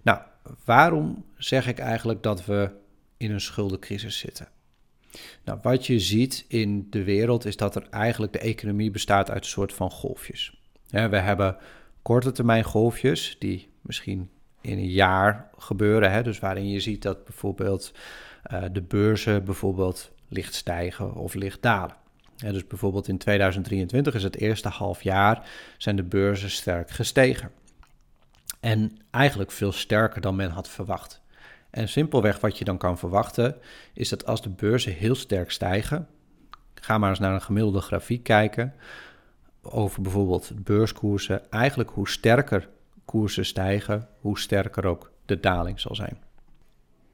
Nou, 0.03 0.21
waarom 0.65 1.25
zeg 1.37 1.67
ik 1.67 1.79
eigenlijk 1.79 2.23
dat 2.23 2.45
we 2.45 2.71
in 3.17 3.31
een 3.31 3.41
schuldencrisis 3.41 4.19
zitten? 4.19 4.49
Nou, 5.45 5.59
wat 5.63 5.87
je 5.87 6.01
ziet 6.01 6.45
in 6.49 6.87
de 6.91 7.05
wereld 7.05 7.45
is 7.45 7.57
dat 7.57 7.75
er 7.75 7.87
eigenlijk 7.91 8.33
de 8.33 8.39
economie 8.39 8.91
bestaat 8.91 9.31
uit 9.31 9.45
een 9.45 9.51
soort 9.51 9.73
van 9.73 9.91
golfjes. 9.91 10.61
we 10.89 10.99
hebben 10.99 11.57
korte 12.03 12.33
termijn 12.33 12.65
golfjes 12.65 13.37
die 13.39 13.69
misschien 13.81 14.31
in 14.61 14.79
een 14.79 14.91
jaar 14.91 15.51
gebeuren. 15.59 16.25
Dus 16.25 16.39
waarin 16.39 16.69
je 16.69 16.81
ziet 16.81 17.03
dat 17.03 17.25
bijvoorbeeld 17.25 17.93
de 18.73 18.83
beurzen 18.83 19.45
bijvoorbeeld 19.45 20.13
licht 20.29 20.55
stijgen 20.55 21.15
of 21.15 21.35
licht 21.35 21.63
dalen. 21.63 21.97
dus 22.37 22.67
bijvoorbeeld 22.67 23.09
in 23.09 23.19
2023 23.19 24.15
is 24.15 24.23
het 24.23 24.37
eerste 24.37 24.69
half 24.69 25.03
jaar 25.03 25.49
zijn 25.79 25.97
de 25.97 26.03
beurzen 26.03 26.51
sterk 26.51 26.91
gestegen. 26.91 27.51
En 28.61 28.99
eigenlijk 29.11 29.51
veel 29.51 29.73
sterker 29.73 30.21
dan 30.21 30.37
men 30.37 30.51
had 30.51 30.69
verwacht. 30.69 31.23
En 31.71 31.89
simpelweg 31.89 32.41
wat 32.41 32.59
je 32.59 32.65
dan 32.65 32.79
kan 32.79 32.99
verwachten 32.99 33.57
is 33.93 34.09
dat 34.09 34.27
als 34.27 34.43
de 34.43 34.49
beurzen 34.49 34.93
heel 34.93 35.15
sterk 35.15 35.51
stijgen, 35.51 36.09
ga 36.75 36.99
maar 36.99 37.11
eens 37.11 37.19
naar 37.19 37.35
een 37.35 37.43
gemiddelde 37.43 37.81
grafiek 37.81 38.23
kijken, 38.23 38.75
over 39.63 40.03
bijvoorbeeld 40.03 40.65
beurskoersen, 40.65 41.51
eigenlijk 41.51 41.91
hoe 41.91 42.09
sterker 42.09 42.69
koersen 43.05 43.47
stijgen, 43.47 44.09
hoe 44.21 44.39
sterker 44.39 44.87
ook 44.87 45.11
de 45.27 45.41
daling 45.41 45.81
zal 45.81 45.95
zijn. 45.95 46.19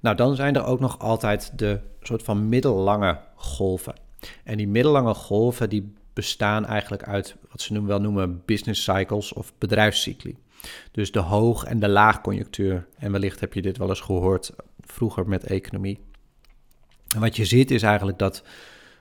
Nou, 0.06 0.18
dan 0.18 0.36
zijn 0.36 0.56
er 0.56 0.64
ook 0.64 0.80
nog 0.80 0.98
altijd 0.98 1.58
de 1.58 1.80
soort 2.00 2.22
van 2.22 2.48
middellange 2.48 3.18
golven. 3.34 3.94
En 4.44 4.56
die 4.56 4.68
middellange 4.68 5.14
golven 5.14 5.68
die 5.68 5.94
bestaan 6.12 6.66
eigenlijk 6.66 7.02
uit 7.02 7.36
wat 7.50 7.60
ze 7.60 7.84
wel 7.84 8.00
noemen 8.00 8.42
business 8.44 8.82
cycles 8.82 9.32
of 9.32 9.52
bedrijfscycli. 9.58 10.36
Dus 10.90 11.12
de 11.12 11.18
hoog- 11.18 11.64
en 11.64 11.80
de 11.80 11.88
laagconjunctuur. 11.88 12.86
En 12.98 13.12
wellicht 13.12 13.40
heb 13.40 13.52
je 13.52 13.62
dit 13.62 13.76
wel 13.76 13.88
eens 13.88 14.00
gehoord 14.00 14.52
vroeger 14.80 15.28
met 15.28 15.44
economie. 15.44 15.98
En 17.14 17.20
wat 17.20 17.36
je 17.36 17.44
ziet 17.44 17.70
is 17.70 17.82
eigenlijk 17.82 18.18
dat 18.18 18.42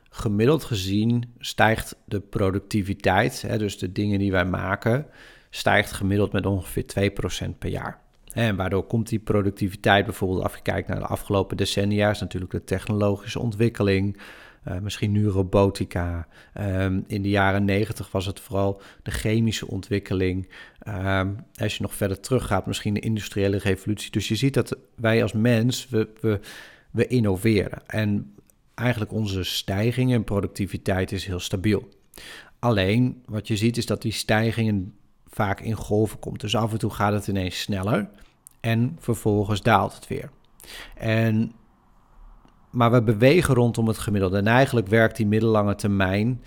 gemiddeld 0.10 0.64
gezien 0.64 1.34
stijgt 1.40 1.96
de 2.06 2.20
productiviteit, 2.20 3.42
hè, 3.42 3.58
dus 3.58 3.78
de 3.78 3.92
dingen 3.92 4.20
die 4.20 4.32
wij 4.32 4.46
maken, 4.46 5.08
stijgt 5.50 5.92
gemiddeld 5.92 6.32
met 6.32 6.46
ongeveer 6.46 6.86
2% 6.86 7.60
per 7.60 7.70
jaar. 7.70 8.04
En 8.36 8.56
waardoor 8.56 8.84
komt 8.84 9.10
die 9.10 9.20
productiviteit 9.20 10.06
bijvoorbeeld, 10.06 10.44
als 10.44 10.54
je 10.54 10.62
kijkt 10.62 10.88
naar 10.88 11.00
de 11.00 11.06
afgelopen 11.06 11.58
decennia, 11.58 12.10
is 12.10 12.20
natuurlijk 12.20 12.52
de 12.52 12.64
technologische 12.64 13.40
ontwikkeling, 13.40 14.18
uh, 14.68 14.80
misschien 14.80 15.12
nu 15.12 15.28
robotica. 15.28 16.28
Um, 16.60 17.04
in 17.08 17.22
de 17.22 17.30
jaren 17.30 17.66
90 17.66 18.12
was 18.12 18.26
het 18.26 18.40
vooral 18.40 18.82
de 19.04 19.12
chemische 19.12 19.68
ontwikkeling. 19.68 20.50
Um, 20.88 21.46
als 21.56 21.76
je 21.76 21.82
nog 21.82 21.96
verder 21.96 22.20
teruggaat, 22.20 22.66
misschien 22.66 22.94
de 22.94 23.00
industriële 23.00 23.58
revolutie. 23.58 24.12
Dus 24.12 24.28
je 24.28 24.36
ziet 24.36 24.54
dat 24.54 24.78
wij 24.96 25.22
als 25.22 25.34
mens, 25.34 25.90
we, 25.90 26.10
we, 26.22 26.40
we 26.92 27.08
innoveren. 27.08 27.82
En 27.88 28.34
eigenlijk 28.74 29.12
onze 29.12 29.44
stijging 29.44 30.12
in 30.12 30.24
productiviteit 30.24 31.12
is 31.12 31.26
heel 31.26 31.40
stabiel. 31.40 31.90
Alleen 32.60 33.22
wat 33.26 33.48
je 33.48 33.58
ziet 33.58 33.78
is 33.78 33.86
dat 33.86 34.02
die 34.02 34.12
stijgingen 34.12 34.94
vaak 35.36 35.60
in 35.60 35.74
golven 35.74 36.20
komt. 36.20 36.40
Dus 36.40 36.56
af 36.56 36.72
en 36.72 36.78
toe 36.78 36.92
gaat 36.92 37.14
het 37.14 37.28
ineens 37.28 37.60
sneller 37.60 38.10
en 38.60 38.98
vervolgens 39.00 39.62
daalt 39.62 39.96
het 39.96 40.08
weer. 40.08 40.30
En, 40.96 41.54
maar 42.70 42.92
we 42.92 43.04
bewegen 43.04 43.54
rondom 43.54 43.88
het 43.88 43.98
gemiddelde. 43.98 44.38
En 44.38 44.48
eigenlijk 44.48 44.88
werkt 44.88 45.18
die 45.18 45.28
middellange 45.28 45.76
termijn 45.76 46.44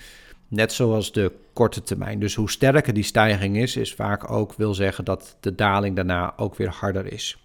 net 0.49 0.73
zoals 0.73 1.13
de 1.13 1.33
korte 1.53 1.83
termijn. 1.83 2.21
Dus 2.21 2.35
hoe 2.35 2.51
sterker 2.51 2.95
die 2.95 3.03
stijging 3.03 3.57
is, 3.57 3.77
is 3.77 3.95
vaak 3.95 4.31
ook 4.31 4.55
wil 4.55 4.75
zeggen 4.75 5.05
dat 5.05 5.37
de 5.41 5.55
daling 5.55 5.97
daarna 5.97 6.33
ook 6.37 6.57
weer 6.57 6.71
harder 6.71 7.13
is. 7.13 7.39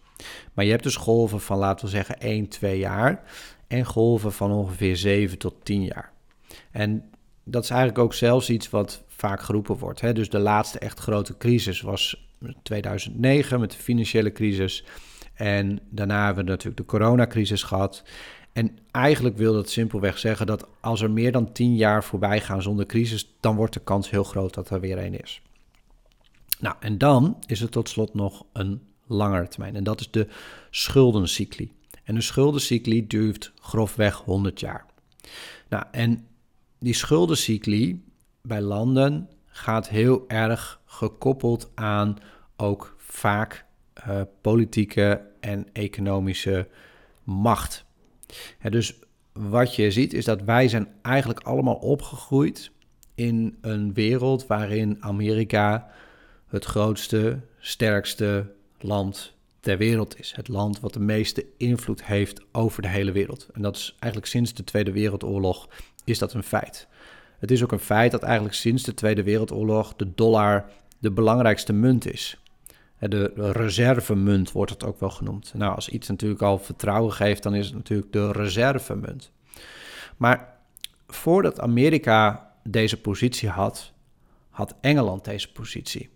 Maar 0.54 0.66
je 0.66 0.72
hebt 0.72 0.84
dus 0.84 0.96
golven 0.96 1.42
van, 1.42 1.58
laten 1.58 1.86
we 1.86 1.92
zeggen, 1.92 2.20
1, 2.20 2.48
2 2.48 2.78
jaar 2.78 3.24
en 3.68 3.86
golven 3.86 4.32
van 4.32 4.52
ongeveer 4.52 4.98
7 4.98 5.38
tot 5.38 5.56
10 5.64 5.84
jaar. 5.84 6.12
En 6.72 7.10
dat 7.44 7.64
is 7.64 7.70
eigenlijk 7.70 8.00
ook 8.00 8.14
zelfs 8.14 8.50
iets 8.50 8.70
wat 8.70 9.03
vaak 9.16 9.42
geroepen 9.42 9.78
wordt. 9.78 10.02
Hè? 10.02 10.14
Dus 10.14 10.30
de 10.30 10.40
laatste 10.40 10.80
echt 10.80 11.00
grote 11.00 11.38
crisis 11.38 11.82
was 11.82 12.28
2009 12.64 13.60
met 13.60 13.72
de 13.72 13.78
financiële 13.78 14.32
crisis. 14.32 14.86
En 15.34 15.80
daarna 15.90 16.26
hebben 16.26 16.44
we 16.44 16.50
natuurlijk 16.50 16.78
de 16.78 16.86
coronacrisis 16.86 17.64
gehad. 17.64 18.04
En 18.54 18.78
eigenlijk 18.92 19.38
wil 19.38 19.54
dat 19.54 19.70
simpelweg 19.70 20.18
zeggen 20.18 20.46
dat 20.46 20.68
als 20.82 21.02
er 21.02 21.12
meer 21.12 21.32
dan 21.32 21.52
10 21.52 21.76
jaar 21.76 22.04
voorbij 22.04 22.42
gaan 22.42 22.62
zonder 22.62 22.86
crisis, 22.86 23.36
dan 23.40 23.56
wordt 23.56 23.74
de 23.74 23.80
kans 23.80 24.10
heel 24.10 24.24
groot 24.24 24.54
dat 24.54 24.70
er 24.70 24.80
weer 24.80 24.98
een 24.98 25.22
is. 25.22 25.42
Nou, 26.60 26.76
en 26.80 26.98
dan 26.98 27.38
is 27.46 27.62
er 27.62 27.70
tot 27.70 27.90
slot 27.90 28.14
nog 28.14 28.46
een 28.54 28.82
langere 29.08 29.48
termijn. 29.48 29.76
En 29.76 29.84
dat 29.84 30.00
is 30.00 30.12
de 30.12 30.28
schuldencycli. 30.70 31.72
En 32.04 32.16
de 32.16 32.22
schuldencycli 32.22 33.08
duurt 33.08 33.52
grofweg 33.62 34.16
100 34.16 34.60
jaar. 34.60 34.86
Nou, 35.70 35.84
en 35.92 36.28
die 36.80 36.94
schuldencycli 36.94 38.04
bij 38.48 38.62
landen 38.62 39.30
gaat 39.46 39.90
heel 39.90 40.24
erg 40.28 40.82
gekoppeld 40.86 41.72
aan 41.76 42.18
ook 42.56 42.96
vaak 42.98 43.66
uh, 44.08 44.22
politieke 44.42 45.22
en 45.40 45.68
economische 45.74 46.68
macht. 47.24 47.86
dus 48.70 49.00
wat 49.32 49.76
je 49.76 49.92
ziet 49.92 50.14
is 50.14 50.26
dat 50.26 50.42
wij 50.42 50.68
zijn 50.68 50.88
eigenlijk 51.02 51.40
allemaal 51.40 51.76
opgegroeid 51.76 52.72
in 53.16 53.58
een 53.62 53.94
wereld 53.94 54.48
waarin 54.48 54.98
Amerika 55.00 55.90
het 56.48 56.66
grootste, 56.66 57.40
sterkste 57.60 58.52
land 58.80 59.34
ter 59.60 59.78
wereld 59.78 60.20
is. 60.20 60.34
Het 60.36 60.48
land 60.48 60.80
wat 60.80 60.94
de 60.94 61.00
meeste 61.00 61.46
invloed 61.58 62.06
heeft 62.06 62.42
over 62.52 62.82
de 62.82 62.88
hele 62.88 63.12
wereld. 63.12 63.48
En 63.54 63.62
dat 63.62 63.76
is 63.76 63.96
eigenlijk 64.00 64.32
sinds 64.32 64.54
de 64.54 64.64
Tweede 64.64 64.92
Wereldoorlog 64.92 65.70
is 66.04 66.18
dat 66.18 66.34
een 66.34 66.44
feit. 66.44 66.88
Het 67.44 67.52
is 67.52 67.64
ook 67.64 67.72
een 67.72 67.80
feit 67.80 68.12
dat 68.12 68.24
eigenlijk 68.24 68.56
sinds 68.56 68.84
de 68.84 68.94
Tweede 68.94 69.24
Wereldoorlog 69.24 69.96
de 69.96 70.14
dollar 70.16 70.70
de 71.00 71.12
belangrijkste 71.12 71.74
munt 71.74 72.14
is. 72.14 72.38
De 73.00 73.32
reservemunt 73.36 74.52
wordt 74.52 74.72
het 74.72 74.84
ook 74.84 75.00
wel 75.00 75.10
genoemd. 75.10 75.54
Nou, 75.54 75.76
als 75.76 75.90
iets 75.90 76.08
natuurlijk 76.08 76.42
al 76.42 76.60
vertrouwen 76.60 77.14
geeft, 77.14 77.44
dan 77.44 77.56
is 77.56 77.66
het 77.66 77.76
natuurlijk 77.76 78.12
de 78.12 78.32
reservemunt. 78.32 79.32
Maar 80.18 80.58
voordat 81.08 81.60
Amerika 81.60 82.52
deze 82.64 83.02
positie 83.02 83.50
had, 83.50 83.94
had 84.50 84.76
Engeland 84.82 85.26
deze 85.26 85.52
positie. 85.52 86.10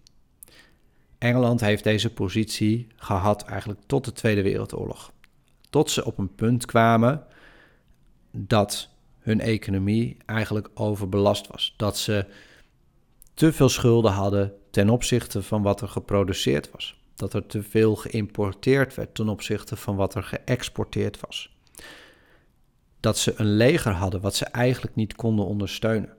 Engeland 1.18 1.60
heeft 1.60 1.84
deze 1.84 2.14
positie 2.14 2.88
gehad 2.96 3.44
eigenlijk 3.44 3.80
tot 3.86 4.06
de 4.06 4.12
Tweede 4.12 4.42
Wereldoorlog. 4.42 5.12
Tot 5.70 5.92
ze 5.92 6.06
op 6.06 6.18
een 6.18 6.36
punt 6.36 6.66
kwamen 6.66 7.24
dat 8.32 8.90
hun 9.28 9.40
economie 9.40 10.18
eigenlijk 10.26 10.70
overbelast 10.74 11.48
was. 11.48 11.74
Dat 11.78 11.98
ze 11.98 12.26
te 13.34 13.54
veel 13.54 13.70
schulden 13.70 14.12
hadden 14.12 14.54
ten 14.70 14.90
opzichte 14.90 15.44
van 15.44 15.62
wat 15.62 15.82
er 15.82 15.88
geproduceerd 15.88 16.72
was. 16.72 17.00
Dat 17.16 17.34
er 17.34 17.46
te 17.46 17.64
veel 17.64 17.96
geïmporteerd 17.96 18.96
werd 18.96 19.16
ten 19.16 19.30
opzichte 19.30 19.76
van 19.76 19.96
wat 19.96 20.16
er 20.16 20.24
geëxporteerd 20.24 21.20
was. 21.20 21.56
Dat 23.00 23.18
ze 23.18 23.34
een 23.36 23.56
leger 23.56 23.92
hadden 23.92 24.22
wat 24.22 24.36
ze 24.36 24.46
eigenlijk 24.46 24.96
niet 24.96 25.16
konden 25.16 25.46
ondersteunen. 25.46 26.14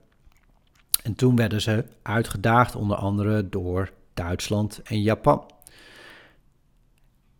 En 1.03 1.15
toen 1.15 1.35
werden 1.35 1.61
ze 1.61 1.85
uitgedaagd 2.01 2.75
onder 2.75 2.97
andere 2.97 3.49
door 3.49 3.91
Duitsland 4.13 4.81
en 4.83 5.01
Japan. 5.01 5.51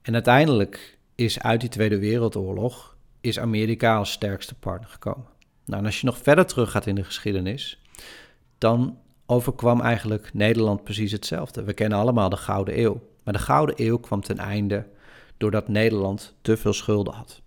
En 0.02 0.14
uiteindelijk 0.14 0.98
is 1.16 1.40
uit 1.40 1.62
die 1.62 1.70
Tweede 1.70 2.00
Wereldoorlog 2.00 2.98
is 3.22 3.40
Amerika 3.40 3.98
als 3.98 4.12
sterkste 4.12 4.56
partner 4.56 4.90
gekomen. 4.90 5.38
Nou, 5.70 5.82
en 5.82 5.86
als 5.86 6.00
je 6.00 6.06
nog 6.06 6.18
verder 6.18 6.46
terug 6.46 6.72
gaat 6.72 6.86
in 6.86 6.96
de 6.96 7.04
geschiedenis, 7.04 7.82
dan 8.58 8.98
overkwam 9.26 9.82
eigenlijk 9.82 10.34
Nederland 10.34 10.84
precies 10.84 11.12
hetzelfde. 11.12 11.64
We 11.64 11.74
kennen 11.74 11.98
allemaal 11.98 12.30
de 12.30 12.38
Gouden 12.38 12.80
Eeuw. 12.80 13.02
Maar 13.24 13.34
de 13.34 13.40
Gouden 13.40 13.76
Eeuw 13.78 13.98
kwam 13.98 14.22
ten 14.22 14.38
einde 14.38 14.88
doordat 15.38 15.68
Nederland 15.68 16.36
te 16.42 16.58
veel 16.58 16.74
schulden 16.74 17.14
had. 17.14 17.42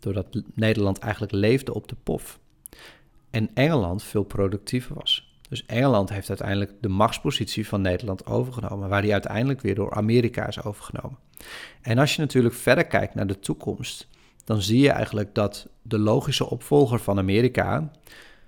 Doordat 0.00 0.26
Nederland 0.54 0.98
eigenlijk 0.98 1.32
leefde 1.32 1.74
op 1.74 1.88
de 1.88 1.96
pof. 2.02 2.38
En 3.30 3.50
Engeland 3.54 4.02
veel 4.02 4.24
productiever 4.24 4.94
was. 4.94 5.32
Dus 5.48 5.66
Engeland 5.66 6.08
heeft 6.08 6.28
uiteindelijk 6.28 6.72
de 6.80 6.88
machtspositie 6.88 7.68
van 7.68 7.80
Nederland 7.80 8.26
overgenomen, 8.26 8.88
waar 8.88 9.02
die 9.02 9.12
uiteindelijk 9.12 9.60
weer 9.60 9.74
door 9.74 9.94
Amerika 9.94 10.46
is 10.46 10.62
overgenomen. 10.62 11.18
En 11.82 11.98
als 11.98 12.14
je 12.14 12.20
natuurlijk 12.20 12.54
verder 12.54 12.86
kijkt 12.86 13.14
naar 13.14 13.26
de 13.26 13.38
toekomst, 13.38 14.08
dan 14.44 14.62
zie 14.62 14.80
je 14.80 14.90
eigenlijk 14.90 15.34
dat 15.34 15.68
de 15.82 15.98
logische 15.98 16.50
opvolger 16.50 16.98
van 16.98 17.18
Amerika 17.18 17.90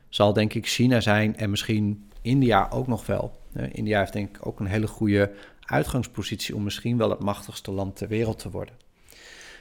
zal 0.08 0.32
denk 0.32 0.54
ik 0.54 0.66
China 0.66 1.00
zijn 1.00 1.36
en 1.36 1.50
misschien 1.50 2.10
India 2.22 2.68
ook 2.70 2.86
nog 2.86 3.06
wel. 3.06 3.40
India 3.72 3.98
heeft 3.98 4.12
denk 4.12 4.36
ik 4.36 4.46
ook 4.46 4.60
een 4.60 4.66
hele 4.66 4.86
goede 4.86 5.32
uitgangspositie 5.60 6.54
om 6.54 6.62
misschien 6.62 6.96
wel 6.96 7.10
het 7.10 7.20
machtigste 7.20 7.70
land 7.70 7.96
ter 7.96 8.08
wereld 8.08 8.38
te 8.38 8.50
worden. 8.50 8.74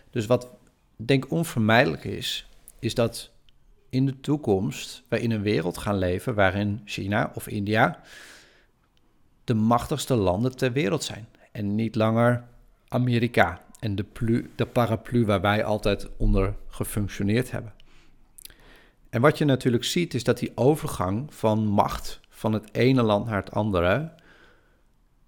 Dus 0.10 0.26
wat 0.26 0.50
denk 0.96 1.32
onvermijdelijk 1.32 2.04
is, 2.04 2.50
is 2.80 2.94
dat 2.94 3.32
in 3.90 4.06
de 4.06 4.20
toekomst 4.20 5.04
we 5.08 5.20
in 5.20 5.32
een 5.32 5.42
wereld 5.42 5.78
gaan 5.78 5.98
leven 5.98 6.36
waarin 6.36 6.82
China 6.86 7.32
of 7.34 7.48
India 7.48 8.00
de 9.44 9.54
machtigste 9.54 10.16
landen 10.16 10.56
ter 10.56 10.72
wereld 10.72 11.04
zijn. 11.04 11.28
En 11.52 11.76
niet 11.76 11.96
langer 11.96 12.44
Amerika 12.88 13.65
en 13.80 13.96
de, 13.96 14.04
plu, 14.04 14.52
de 14.56 14.66
paraplu 14.66 15.26
waar 15.26 15.42
wij 15.42 15.64
altijd 15.64 16.10
onder 16.18 16.56
gefunctioneerd 16.68 17.52
hebben. 17.52 17.74
En 19.10 19.22
wat 19.22 19.38
je 19.38 19.46
natuurlijk 19.46 19.84
ziet 19.84 20.14
is 20.14 20.24
dat 20.24 20.40
die 20.40 20.52
overgang 20.56 21.34
van 21.34 21.66
macht 21.66 22.20
van 22.30 22.54
het 22.54 22.70
ene 22.72 23.02
land 23.02 23.26
naar 23.26 23.36
het 23.36 23.52
andere 23.52 24.14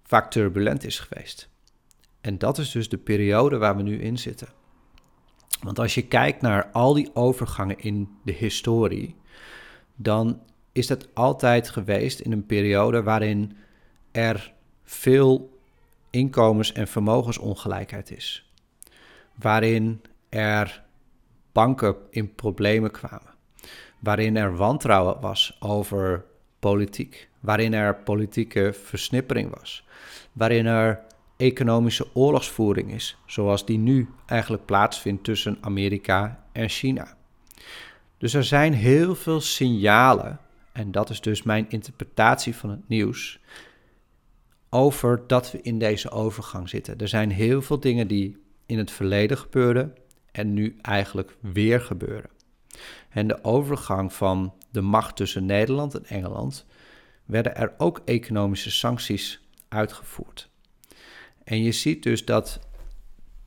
vaak 0.02 0.30
turbulent 0.30 0.84
is 0.84 0.98
geweest. 0.98 1.48
En 2.20 2.38
dat 2.38 2.58
is 2.58 2.70
dus 2.70 2.88
de 2.88 2.98
periode 2.98 3.58
waar 3.58 3.76
we 3.76 3.82
nu 3.82 4.00
in 4.00 4.18
zitten. 4.18 4.48
Want 5.62 5.78
als 5.78 5.94
je 5.94 6.06
kijkt 6.06 6.42
naar 6.42 6.70
al 6.72 6.94
die 6.94 7.14
overgangen 7.14 7.78
in 7.78 8.08
de 8.24 8.32
historie, 8.32 9.16
dan 9.96 10.40
is 10.72 10.86
dat 10.86 11.08
altijd 11.14 11.70
geweest 11.70 12.20
in 12.20 12.32
een 12.32 12.46
periode 12.46 13.02
waarin 13.02 13.56
er 14.10 14.52
veel 14.82 15.57
inkomens- 16.10 16.72
en 16.72 16.88
vermogensongelijkheid 16.88 18.10
is. 18.10 18.52
Waarin 19.34 20.02
er 20.28 20.82
banken 21.52 21.96
in 22.10 22.34
problemen 22.34 22.90
kwamen. 22.90 23.34
Waarin 23.98 24.36
er 24.36 24.56
wantrouwen 24.56 25.20
was 25.20 25.56
over 25.60 26.24
politiek. 26.58 27.28
Waarin 27.40 27.74
er 27.74 27.94
politieke 27.94 28.74
versnippering 28.84 29.58
was. 29.58 29.84
Waarin 30.32 30.66
er 30.66 31.00
economische 31.36 32.06
oorlogsvoering 32.14 32.92
is, 32.92 33.16
zoals 33.26 33.66
die 33.66 33.78
nu 33.78 34.08
eigenlijk 34.26 34.64
plaatsvindt 34.64 35.24
tussen 35.24 35.58
Amerika 35.60 36.44
en 36.52 36.68
China. 36.68 37.16
Dus 38.18 38.34
er 38.34 38.44
zijn 38.44 38.72
heel 38.72 39.14
veel 39.14 39.40
signalen, 39.40 40.40
en 40.72 40.90
dat 40.90 41.10
is 41.10 41.20
dus 41.20 41.42
mijn 41.42 41.66
interpretatie 41.68 42.54
van 42.54 42.70
het 42.70 42.88
nieuws, 42.88 43.40
over 44.70 45.24
dat 45.26 45.50
we 45.50 45.60
in 45.62 45.78
deze 45.78 46.10
overgang 46.10 46.68
zitten. 46.68 46.98
Er 46.98 47.08
zijn 47.08 47.30
heel 47.30 47.62
veel 47.62 47.80
dingen 47.80 48.08
die 48.08 48.36
in 48.66 48.78
het 48.78 48.90
verleden 48.90 49.38
gebeurden 49.38 49.94
en 50.32 50.54
nu 50.54 50.76
eigenlijk 50.82 51.36
weer 51.40 51.80
gebeuren. 51.80 52.30
En 53.08 53.26
de 53.26 53.44
overgang 53.44 54.12
van 54.12 54.54
de 54.70 54.80
macht 54.80 55.16
tussen 55.16 55.46
Nederland 55.46 55.94
en 55.94 56.04
Engeland 56.04 56.66
werden 57.24 57.56
er 57.56 57.74
ook 57.78 58.02
economische 58.04 58.70
sancties 58.70 59.40
uitgevoerd. 59.68 60.48
En 61.44 61.62
je 61.62 61.72
ziet 61.72 62.02
dus 62.02 62.24
dat 62.24 62.60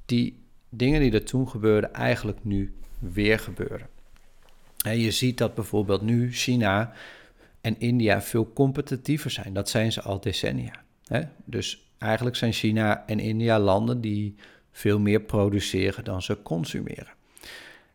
die 0.06 0.44
dingen 0.70 1.02
die 1.02 1.12
er 1.12 1.26
toen 1.26 1.50
gebeurden 1.50 1.94
eigenlijk 1.94 2.44
nu 2.44 2.74
weer 3.00 3.40
gebeuren. 3.40 3.88
En 4.86 5.00
je 5.00 5.12
ziet 5.12 5.38
dat 5.38 5.56
bijvoorbeeld 5.56 6.02
nu 6.02 6.34
China 6.34 6.94
en 7.62 7.80
India 7.80 8.22
veel 8.22 8.54
competitiever 8.54 9.32
zijn. 9.32 9.54
Dat 9.54 9.70
zijn 9.70 9.92
ze 9.92 10.02
al 10.02 10.20
decennia. 10.20 10.84
Dus 11.46 11.92
eigenlijk 11.98 12.36
zijn 12.36 12.54
China 12.54 13.04
en 13.06 13.20
India 13.20 13.60
landen 13.60 14.02
die 14.02 14.36
veel 14.72 15.00
meer 15.00 15.22
produceren 15.22 16.04
dan 16.04 16.22
ze 16.22 16.42
consumeren. 16.42 17.14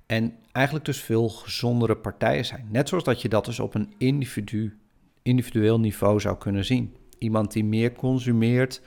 En 0.06 0.34
eigenlijk 0.52 0.84
dus 0.84 1.00
veel 1.00 1.28
gezondere 1.28 1.96
partijen 1.96 2.44
zijn. 2.44 2.68
Net 2.70 2.88
zoals 2.88 3.04
dat 3.04 3.22
je 3.22 3.28
dat 3.28 3.44
dus 3.44 3.60
op 3.60 3.74
een 3.74 3.94
individu, 3.98 4.78
individueel 5.22 5.80
niveau 5.80 6.20
zou 6.20 6.36
kunnen 6.36 6.64
zien. 6.64 6.96
Iemand 7.18 7.52
die 7.52 7.64
meer 7.64 7.92
consumeert 7.92 8.80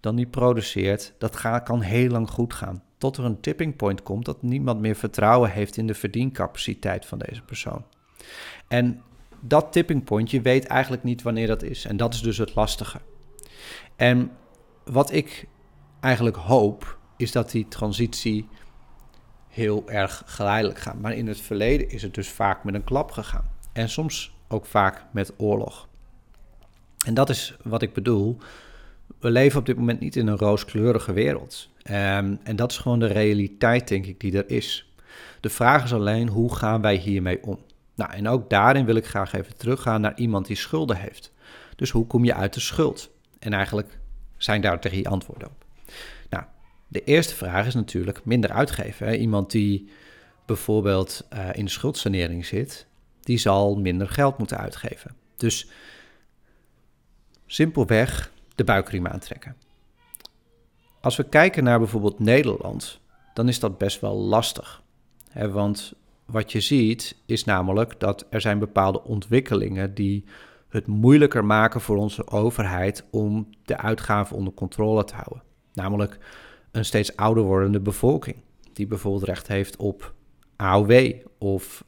dan 0.00 0.16
die 0.16 0.26
produceert, 0.26 1.14
dat 1.18 1.40
kan 1.64 1.80
heel 1.80 2.08
lang 2.08 2.30
goed 2.30 2.54
gaan. 2.54 2.82
Tot 2.98 3.16
er 3.16 3.24
een 3.24 3.40
tipping 3.40 3.76
point 3.76 4.02
komt 4.02 4.24
dat 4.24 4.42
niemand 4.42 4.80
meer 4.80 4.96
vertrouwen 4.96 5.50
heeft 5.50 5.76
in 5.76 5.86
de 5.86 5.94
verdiencapaciteit 5.94 7.06
van 7.06 7.18
deze 7.18 7.42
persoon. 7.42 7.84
En 8.68 9.02
dat 9.40 9.72
tipping 9.72 10.04
point, 10.04 10.30
je 10.30 10.40
weet 10.40 10.64
eigenlijk 10.64 11.02
niet 11.02 11.22
wanneer 11.22 11.46
dat 11.46 11.62
is. 11.62 11.84
En 11.84 11.96
dat 11.96 12.14
is 12.14 12.20
dus 12.20 12.38
het 12.38 12.54
lastige. 12.54 13.00
En 13.96 14.30
wat 14.84 15.12
ik 15.12 15.46
eigenlijk 16.00 16.36
hoop, 16.36 16.98
is 17.16 17.32
dat 17.32 17.50
die 17.50 17.68
transitie 17.68 18.48
heel 19.48 19.90
erg 19.90 20.22
geleidelijk 20.26 20.78
gaat. 20.78 21.00
Maar 21.00 21.12
in 21.12 21.26
het 21.26 21.40
verleden 21.40 21.90
is 21.90 22.02
het 22.02 22.14
dus 22.14 22.28
vaak 22.28 22.64
met 22.64 22.74
een 22.74 22.84
klap 22.84 23.10
gegaan. 23.10 23.50
En 23.72 23.88
soms 23.88 24.34
ook 24.48 24.66
vaak 24.66 25.04
met 25.12 25.32
oorlog. 25.36 25.88
En 27.06 27.14
dat 27.14 27.28
is 27.28 27.56
wat 27.62 27.82
ik 27.82 27.92
bedoel. 27.92 28.38
We 29.18 29.30
leven 29.30 29.58
op 29.58 29.66
dit 29.66 29.76
moment 29.76 30.00
niet 30.00 30.16
in 30.16 30.26
een 30.26 30.38
rooskleurige 30.38 31.12
wereld. 31.12 31.68
Um, 31.90 32.38
en 32.42 32.56
dat 32.56 32.70
is 32.70 32.78
gewoon 32.78 32.98
de 32.98 33.06
realiteit, 33.06 33.88
denk 33.88 34.06
ik, 34.06 34.20
die 34.20 34.36
er 34.36 34.50
is. 34.50 34.92
De 35.40 35.50
vraag 35.50 35.84
is 35.84 35.92
alleen, 35.92 36.28
hoe 36.28 36.54
gaan 36.54 36.80
wij 36.80 36.96
hiermee 36.96 37.42
om? 37.42 37.58
Nou, 37.94 38.12
en 38.12 38.28
ook 38.28 38.50
daarin 38.50 38.84
wil 38.84 38.94
ik 38.94 39.06
graag 39.06 39.32
even 39.32 39.56
teruggaan 39.56 40.00
naar 40.00 40.16
iemand 40.16 40.46
die 40.46 40.56
schulden 40.56 40.96
heeft. 40.96 41.32
Dus 41.76 41.90
hoe 41.90 42.06
kom 42.06 42.24
je 42.24 42.34
uit 42.34 42.54
de 42.54 42.60
schuld? 42.60 43.10
En 43.42 43.52
eigenlijk 43.52 43.98
zijn 44.36 44.60
daar 44.60 44.80
drie 44.80 45.08
antwoorden 45.08 45.48
op. 45.48 45.64
Nou, 46.30 46.44
de 46.88 47.04
eerste 47.04 47.34
vraag 47.34 47.66
is 47.66 47.74
natuurlijk 47.74 48.24
minder 48.24 48.50
uitgeven. 48.50 49.20
Iemand 49.20 49.50
die 49.50 49.90
bijvoorbeeld 50.46 51.26
uh, 51.32 51.48
in 51.52 51.68
schuldsanering 51.68 52.46
zit, 52.46 52.86
die 53.20 53.38
zal 53.38 53.76
minder 53.76 54.08
geld 54.08 54.38
moeten 54.38 54.58
uitgeven. 54.58 55.14
Dus 55.36 55.70
simpelweg 57.46 58.32
de 58.54 58.64
buikriem 58.64 59.06
aantrekken. 59.06 59.56
Als 61.00 61.16
we 61.16 61.28
kijken 61.28 61.64
naar 61.64 61.78
bijvoorbeeld 61.78 62.18
Nederland, 62.18 63.00
dan 63.34 63.48
is 63.48 63.60
dat 63.60 63.78
best 63.78 64.00
wel 64.00 64.16
lastig. 64.16 64.82
Hè? 65.30 65.50
Want 65.50 65.92
wat 66.24 66.52
je 66.52 66.60
ziet 66.60 67.16
is 67.26 67.44
namelijk 67.44 68.00
dat 68.00 68.26
er 68.30 68.40
zijn 68.40 68.58
bepaalde 68.58 69.04
ontwikkelingen 69.04 69.94
die 69.94 70.24
het 70.72 70.86
moeilijker 70.86 71.44
maken 71.44 71.80
voor 71.80 71.96
onze 71.96 72.28
overheid 72.28 73.04
om 73.10 73.48
de 73.64 73.76
uitgaven 73.76 74.36
onder 74.36 74.52
controle 74.52 75.04
te 75.04 75.14
houden. 75.14 75.42
Namelijk 75.72 76.18
een 76.70 76.84
steeds 76.84 77.16
ouder 77.16 77.44
wordende 77.44 77.80
bevolking, 77.80 78.36
die 78.72 78.86
bijvoorbeeld 78.86 79.24
recht 79.24 79.48
heeft 79.48 79.76
op 79.76 80.14
AOW 80.56 81.12
of 81.38 81.84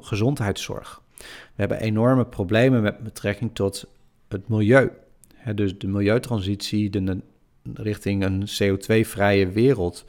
gezondheidszorg. 0.00 1.02
We 1.18 1.24
hebben 1.54 1.80
enorme 1.80 2.26
problemen 2.26 2.82
met 2.82 2.98
betrekking 2.98 3.54
tot 3.54 3.86
het 4.28 4.48
milieu. 4.48 4.90
dus 5.54 5.78
de 5.78 5.86
milieutransitie 5.86 6.90
de, 6.90 7.20
richting 7.74 8.24
een 8.24 8.46
CO2-vrije 8.62 9.48
wereld 9.48 10.04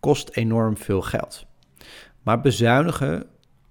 kost 0.00 0.28
enorm 0.36 0.76
veel 0.76 1.02
geld. 1.02 1.46
Maar 2.22 2.40
bezuinigen 2.40 3.26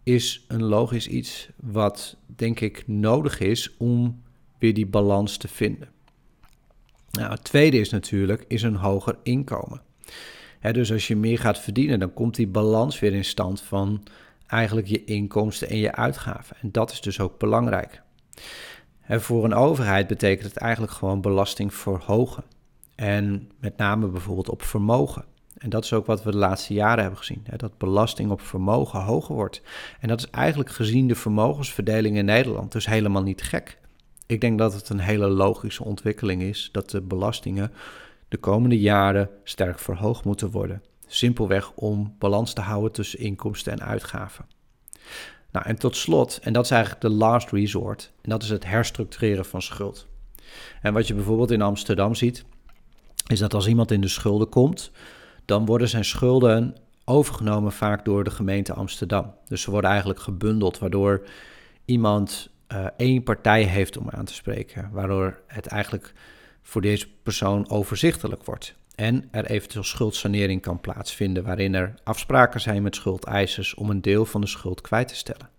is 0.07 0.45
een 0.47 0.63
logisch 0.63 1.07
iets 1.07 1.49
wat 1.55 2.17
denk 2.25 2.59
ik 2.59 2.83
nodig 2.87 3.39
is 3.39 3.77
om 3.77 4.21
weer 4.57 4.73
die 4.73 4.85
balans 4.85 5.37
te 5.37 5.47
vinden. 5.47 5.89
Nou, 7.11 7.31
het 7.31 7.43
tweede 7.43 7.79
is 7.79 7.89
natuurlijk 7.89 8.45
is 8.47 8.61
een 8.61 8.75
hoger 8.75 9.17
inkomen. 9.23 9.81
dus 10.71 10.91
als 10.91 11.07
je 11.07 11.15
meer 11.15 11.39
gaat 11.39 11.59
verdienen, 11.59 11.99
dan 11.99 12.13
komt 12.13 12.35
die 12.35 12.47
balans 12.47 12.99
weer 12.99 13.13
in 13.13 13.25
stand 13.25 13.61
van 13.61 14.03
eigenlijk 14.45 14.87
je 14.87 15.03
inkomsten 15.03 15.69
en 15.69 15.77
je 15.77 15.91
uitgaven. 15.91 16.57
En 16.61 16.71
dat 16.71 16.91
is 16.91 17.01
dus 17.01 17.19
ook 17.19 17.39
belangrijk. 17.39 18.01
voor 19.07 19.43
een 19.43 19.53
overheid 19.53 20.07
betekent 20.07 20.47
het 20.47 20.57
eigenlijk 20.57 20.93
gewoon 20.93 21.21
belasting 21.21 21.73
verhogen. 21.73 22.43
En 22.95 23.51
met 23.59 23.77
name 23.77 24.07
bijvoorbeeld 24.07 24.49
op 24.49 24.61
vermogen. 24.63 25.25
En 25.57 25.69
dat 25.69 25.83
is 25.83 25.93
ook 25.93 26.05
wat 26.05 26.23
we 26.23 26.31
de 26.31 26.37
laatste 26.37 26.73
jaren 26.73 27.01
hebben 27.01 27.19
gezien. 27.19 27.43
Hè, 27.49 27.57
dat 27.57 27.77
belasting 27.77 28.31
op 28.31 28.41
vermogen 28.41 28.99
hoger 28.99 29.35
wordt. 29.35 29.61
En 29.99 30.07
dat 30.07 30.19
is 30.19 30.29
eigenlijk 30.29 30.69
gezien 30.69 31.07
de 31.07 31.15
vermogensverdeling 31.15 32.17
in 32.17 32.25
Nederland 32.25 32.71
dus 32.71 32.85
helemaal 32.85 33.23
niet 33.23 33.41
gek. 33.41 33.77
Ik 34.25 34.41
denk 34.41 34.57
dat 34.57 34.73
het 34.73 34.89
een 34.89 34.99
hele 34.99 35.27
logische 35.27 35.83
ontwikkeling 35.83 36.41
is 36.41 36.69
dat 36.71 36.89
de 36.89 37.01
belastingen 37.01 37.71
de 38.27 38.37
komende 38.37 38.79
jaren 38.79 39.29
sterk 39.43 39.79
verhoogd 39.79 40.25
moeten 40.25 40.51
worden. 40.51 40.83
Simpelweg 41.07 41.71
om 41.71 42.15
balans 42.19 42.53
te 42.53 42.61
houden 42.61 42.91
tussen 42.91 43.19
inkomsten 43.19 43.71
en 43.71 43.83
uitgaven. 43.83 44.45
Nou, 45.51 45.65
en 45.65 45.79
tot 45.79 45.95
slot, 45.95 46.39
en 46.43 46.53
dat 46.53 46.63
is 46.63 46.71
eigenlijk 46.71 47.01
de 47.01 47.09
last 47.09 47.51
resort, 47.51 48.11
en 48.21 48.29
dat 48.29 48.43
is 48.43 48.49
het 48.49 48.65
herstructureren 48.65 49.45
van 49.45 49.61
schuld. 49.61 50.07
En 50.81 50.93
wat 50.93 51.07
je 51.07 51.13
bijvoorbeeld 51.13 51.51
in 51.51 51.61
Amsterdam 51.61 52.15
ziet, 52.15 52.45
is 53.27 53.39
dat 53.39 53.53
als 53.53 53.67
iemand 53.67 53.91
in 53.91 54.01
de 54.01 54.07
schulden 54.07 54.49
komt, 54.49 54.91
dan 55.47 55.65
worden 55.65 55.89
zijn 55.89 56.05
schulden 56.05 56.75
overgenomen 57.05 57.71
vaak 57.71 58.05
door 58.05 58.23
de 58.23 58.31
gemeente 58.31 58.73
Amsterdam. 58.73 59.33
Dus 59.47 59.61
ze 59.61 59.71
worden 59.71 59.89
eigenlijk 59.89 60.19
gebundeld, 60.19 60.79
waardoor 60.79 61.27
iemand 61.85 62.49
uh, 62.71 62.85
één 62.97 63.23
partij 63.23 63.63
heeft 63.63 63.97
om 63.97 64.09
aan 64.09 64.25
te 64.25 64.33
spreken, 64.33 64.89
waardoor 64.91 65.39
het 65.47 65.67
eigenlijk 65.67 66.13
voor 66.61 66.81
deze 66.81 67.07
persoon 67.23 67.69
overzichtelijk 67.69 68.43
wordt. 68.43 68.75
En 68.95 69.27
er 69.31 69.45
eventueel 69.45 69.83
schuldsanering 69.83 70.61
kan 70.61 70.81
plaatsvinden, 70.81 71.43
waarin 71.43 71.75
er 71.75 71.93
afspraken 72.03 72.61
zijn 72.61 72.83
met 72.83 72.95
schuldeisers 72.95 73.75
om 73.75 73.89
een 73.89 74.01
deel 74.01 74.25
van 74.25 74.41
de 74.41 74.47
schuld 74.47 74.81
kwijt 74.81 75.07
te 75.07 75.15
stellen. 75.15 75.49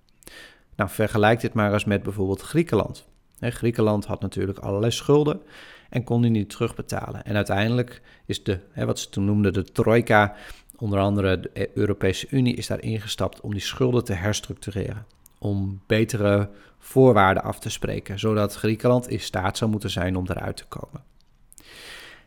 Nou, 0.76 0.90
vergelijk 0.90 1.40
dit 1.40 1.52
maar 1.52 1.72
eens 1.72 1.84
met 1.84 2.02
bijvoorbeeld 2.02 2.40
Griekenland. 2.40 3.06
Griekenland 3.40 4.04
had 4.04 4.20
natuurlijk 4.20 4.58
allerlei 4.58 4.92
schulden 4.92 5.42
en 5.88 6.04
kon 6.04 6.22
die 6.22 6.30
niet 6.30 6.50
terugbetalen. 6.50 7.24
En 7.24 7.36
uiteindelijk 7.36 8.02
is 8.26 8.42
de, 8.42 8.60
hè, 8.70 8.86
wat 8.86 8.98
ze 8.98 9.08
toen 9.08 9.24
noemden 9.24 9.52
de 9.52 9.64
trojka, 9.64 10.34
onder 10.76 10.98
andere 10.98 11.40
de 11.40 11.70
Europese 11.74 12.26
Unie, 12.30 12.54
is 12.54 12.66
daar 12.66 12.82
ingestapt 12.82 13.40
om 13.40 13.52
die 13.52 13.60
schulden 13.60 14.04
te 14.04 14.12
herstructureren. 14.12 15.06
Om 15.38 15.80
betere 15.86 16.50
voorwaarden 16.78 17.42
af 17.42 17.58
te 17.58 17.70
spreken, 17.70 18.18
zodat 18.18 18.54
Griekenland 18.54 19.08
in 19.08 19.20
staat 19.20 19.56
zou 19.56 19.70
moeten 19.70 19.90
zijn 19.90 20.16
om 20.16 20.24
eruit 20.28 20.56
te 20.56 20.66
komen. 20.68 21.02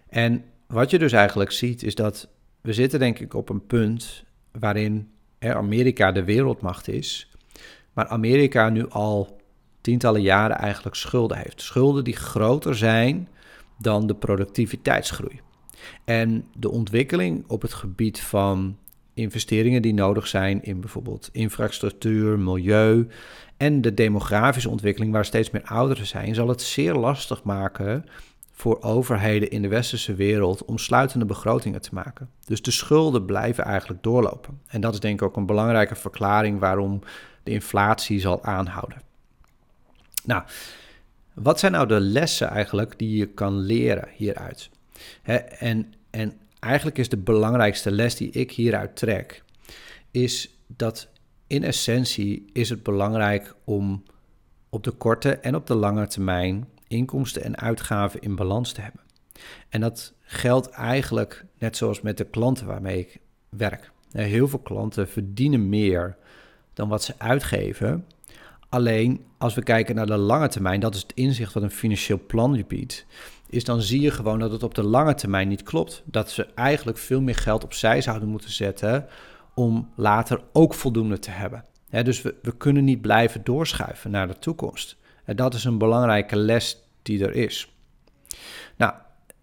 En 0.09 0.43
wat 0.67 0.89
je 0.89 0.99
dus 0.99 1.11
eigenlijk 1.11 1.51
ziet, 1.51 1.83
is 1.83 1.95
dat 1.95 2.27
we 2.61 2.73
zitten 2.73 2.99
denk 2.99 3.19
ik 3.19 3.33
op 3.33 3.49
een 3.49 3.65
punt 3.65 4.23
waarin 4.51 5.11
Amerika 5.39 6.11
de 6.11 6.23
wereldmacht 6.23 6.87
is, 6.87 7.31
maar 7.93 8.07
Amerika 8.07 8.69
nu 8.69 8.89
al 8.89 9.39
tientallen 9.81 10.21
jaren 10.21 10.57
eigenlijk 10.57 10.95
schulden 10.95 11.37
heeft. 11.37 11.61
Schulden 11.61 12.03
die 12.03 12.15
groter 12.15 12.75
zijn 12.75 13.27
dan 13.81 14.07
de 14.07 14.15
productiviteitsgroei. 14.15 15.39
En 16.05 16.45
de 16.55 16.71
ontwikkeling 16.71 17.43
op 17.47 17.61
het 17.61 17.73
gebied 17.73 18.21
van 18.21 18.77
investeringen 19.13 19.81
die 19.81 19.93
nodig 19.93 20.27
zijn 20.27 20.63
in 20.63 20.79
bijvoorbeeld 20.79 21.29
infrastructuur, 21.31 22.39
milieu 22.39 23.07
en 23.57 23.81
de 23.81 23.93
demografische 23.93 24.69
ontwikkeling 24.69 25.11
waar 25.11 25.25
steeds 25.25 25.49
meer 25.49 25.63
ouderen 25.63 26.07
zijn, 26.07 26.35
zal 26.35 26.47
het 26.47 26.61
zeer 26.61 26.93
lastig 26.93 27.43
maken 27.43 28.05
voor 28.51 28.81
overheden 28.81 29.49
in 29.49 29.61
de 29.61 29.67
westerse 29.67 30.13
wereld 30.13 30.65
om 30.65 30.77
sluitende 30.77 31.25
begrotingen 31.25 31.81
te 31.81 31.89
maken. 31.93 32.29
Dus 32.45 32.61
de 32.61 32.71
schulden 32.71 33.25
blijven 33.25 33.63
eigenlijk 33.63 34.03
doorlopen. 34.03 34.61
En 34.67 34.81
dat 34.81 34.93
is 34.93 34.99
denk 34.99 35.21
ik 35.21 35.27
ook 35.27 35.35
een 35.35 35.45
belangrijke 35.45 35.95
verklaring 35.95 36.59
waarom 36.59 37.01
de 37.43 37.51
inflatie 37.51 38.19
zal 38.19 38.43
aanhouden. 38.43 39.01
Nou, 40.23 40.43
wat 41.33 41.59
zijn 41.59 41.71
nou 41.71 41.87
de 41.87 41.99
lessen 41.99 42.47
eigenlijk 42.47 42.99
die 42.99 43.17
je 43.17 43.25
kan 43.25 43.59
leren 43.59 44.07
hieruit? 44.15 44.69
en, 45.59 45.93
en 46.09 46.33
eigenlijk 46.59 46.97
is 46.97 47.09
de 47.09 47.17
belangrijkste 47.17 47.91
les 47.91 48.15
die 48.15 48.31
ik 48.31 48.51
hieruit 48.51 48.95
trek, 48.95 49.43
is 50.11 50.57
dat 50.67 51.07
in 51.47 51.63
essentie 51.63 52.49
is 52.53 52.69
het 52.69 52.83
belangrijk 52.83 53.55
om 53.63 54.03
op 54.69 54.83
de 54.83 54.91
korte 54.91 55.37
en 55.37 55.55
op 55.55 55.67
de 55.67 55.75
lange 55.75 56.07
termijn 56.07 56.67
inkomsten 56.87 57.43
en 57.43 57.57
uitgaven 57.57 58.21
in 58.21 58.35
balans 58.35 58.71
te 58.71 58.81
hebben. 58.81 59.01
En 59.69 59.81
dat 59.81 60.13
geldt 60.21 60.69
eigenlijk 60.69 61.45
net 61.57 61.77
zoals 61.77 62.01
met 62.01 62.17
de 62.17 62.25
klanten 62.25 62.67
waarmee 62.67 62.99
ik 62.99 63.19
werk. 63.49 63.91
Heel 64.11 64.47
veel 64.47 64.59
klanten 64.59 65.07
verdienen 65.07 65.69
meer 65.69 66.17
dan 66.73 66.89
wat 66.89 67.03
ze 67.03 67.13
uitgeven. 67.17 68.05
Alleen 68.71 69.25
als 69.37 69.53
we 69.53 69.63
kijken 69.63 69.95
naar 69.95 70.05
de 70.05 70.17
lange 70.17 70.47
termijn, 70.47 70.79
dat 70.79 70.95
is 70.95 71.01
het 71.01 71.11
inzicht 71.13 71.53
wat 71.53 71.63
een 71.63 71.71
financieel 71.71 72.19
plan 72.27 72.63
biedt, 72.67 73.05
is 73.49 73.63
dan 73.63 73.81
zie 73.81 74.01
je 74.01 74.11
gewoon 74.11 74.39
dat 74.39 74.51
het 74.51 74.63
op 74.63 74.75
de 74.75 74.83
lange 74.83 75.13
termijn 75.13 75.47
niet 75.47 75.63
klopt. 75.63 76.03
Dat 76.05 76.31
ze 76.31 76.47
eigenlijk 76.55 76.97
veel 76.97 77.21
meer 77.21 77.35
geld 77.35 77.63
opzij 77.63 78.01
zouden 78.01 78.27
moeten 78.29 78.51
zetten 78.51 79.07
om 79.55 79.89
later 79.95 80.41
ook 80.51 80.73
voldoende 80.73 81.19
te 81.19 81.31
hebben. 81.31 81.65
dus 81.89 82.21
we, 82.21 82.35
we 82.41 82.57
kunnen 82.57 82.83
niet 82.83 83.01
blijven 83.01 83.43
doorschuiven 83.43 84.11
naar 84.11 84.27
de 84.27 84.39
toekomst. 84.39 84.97
En 85.23 85.35
dat 85.35 85.53
is 85.53 85.63
een 85.63 85.77
belangrijke 85.77 86.35
les 86.35 86.83
die 87.01 87.25
er 87.25 87.35
is. 87.35 87.75
Nou, 88.77 88.93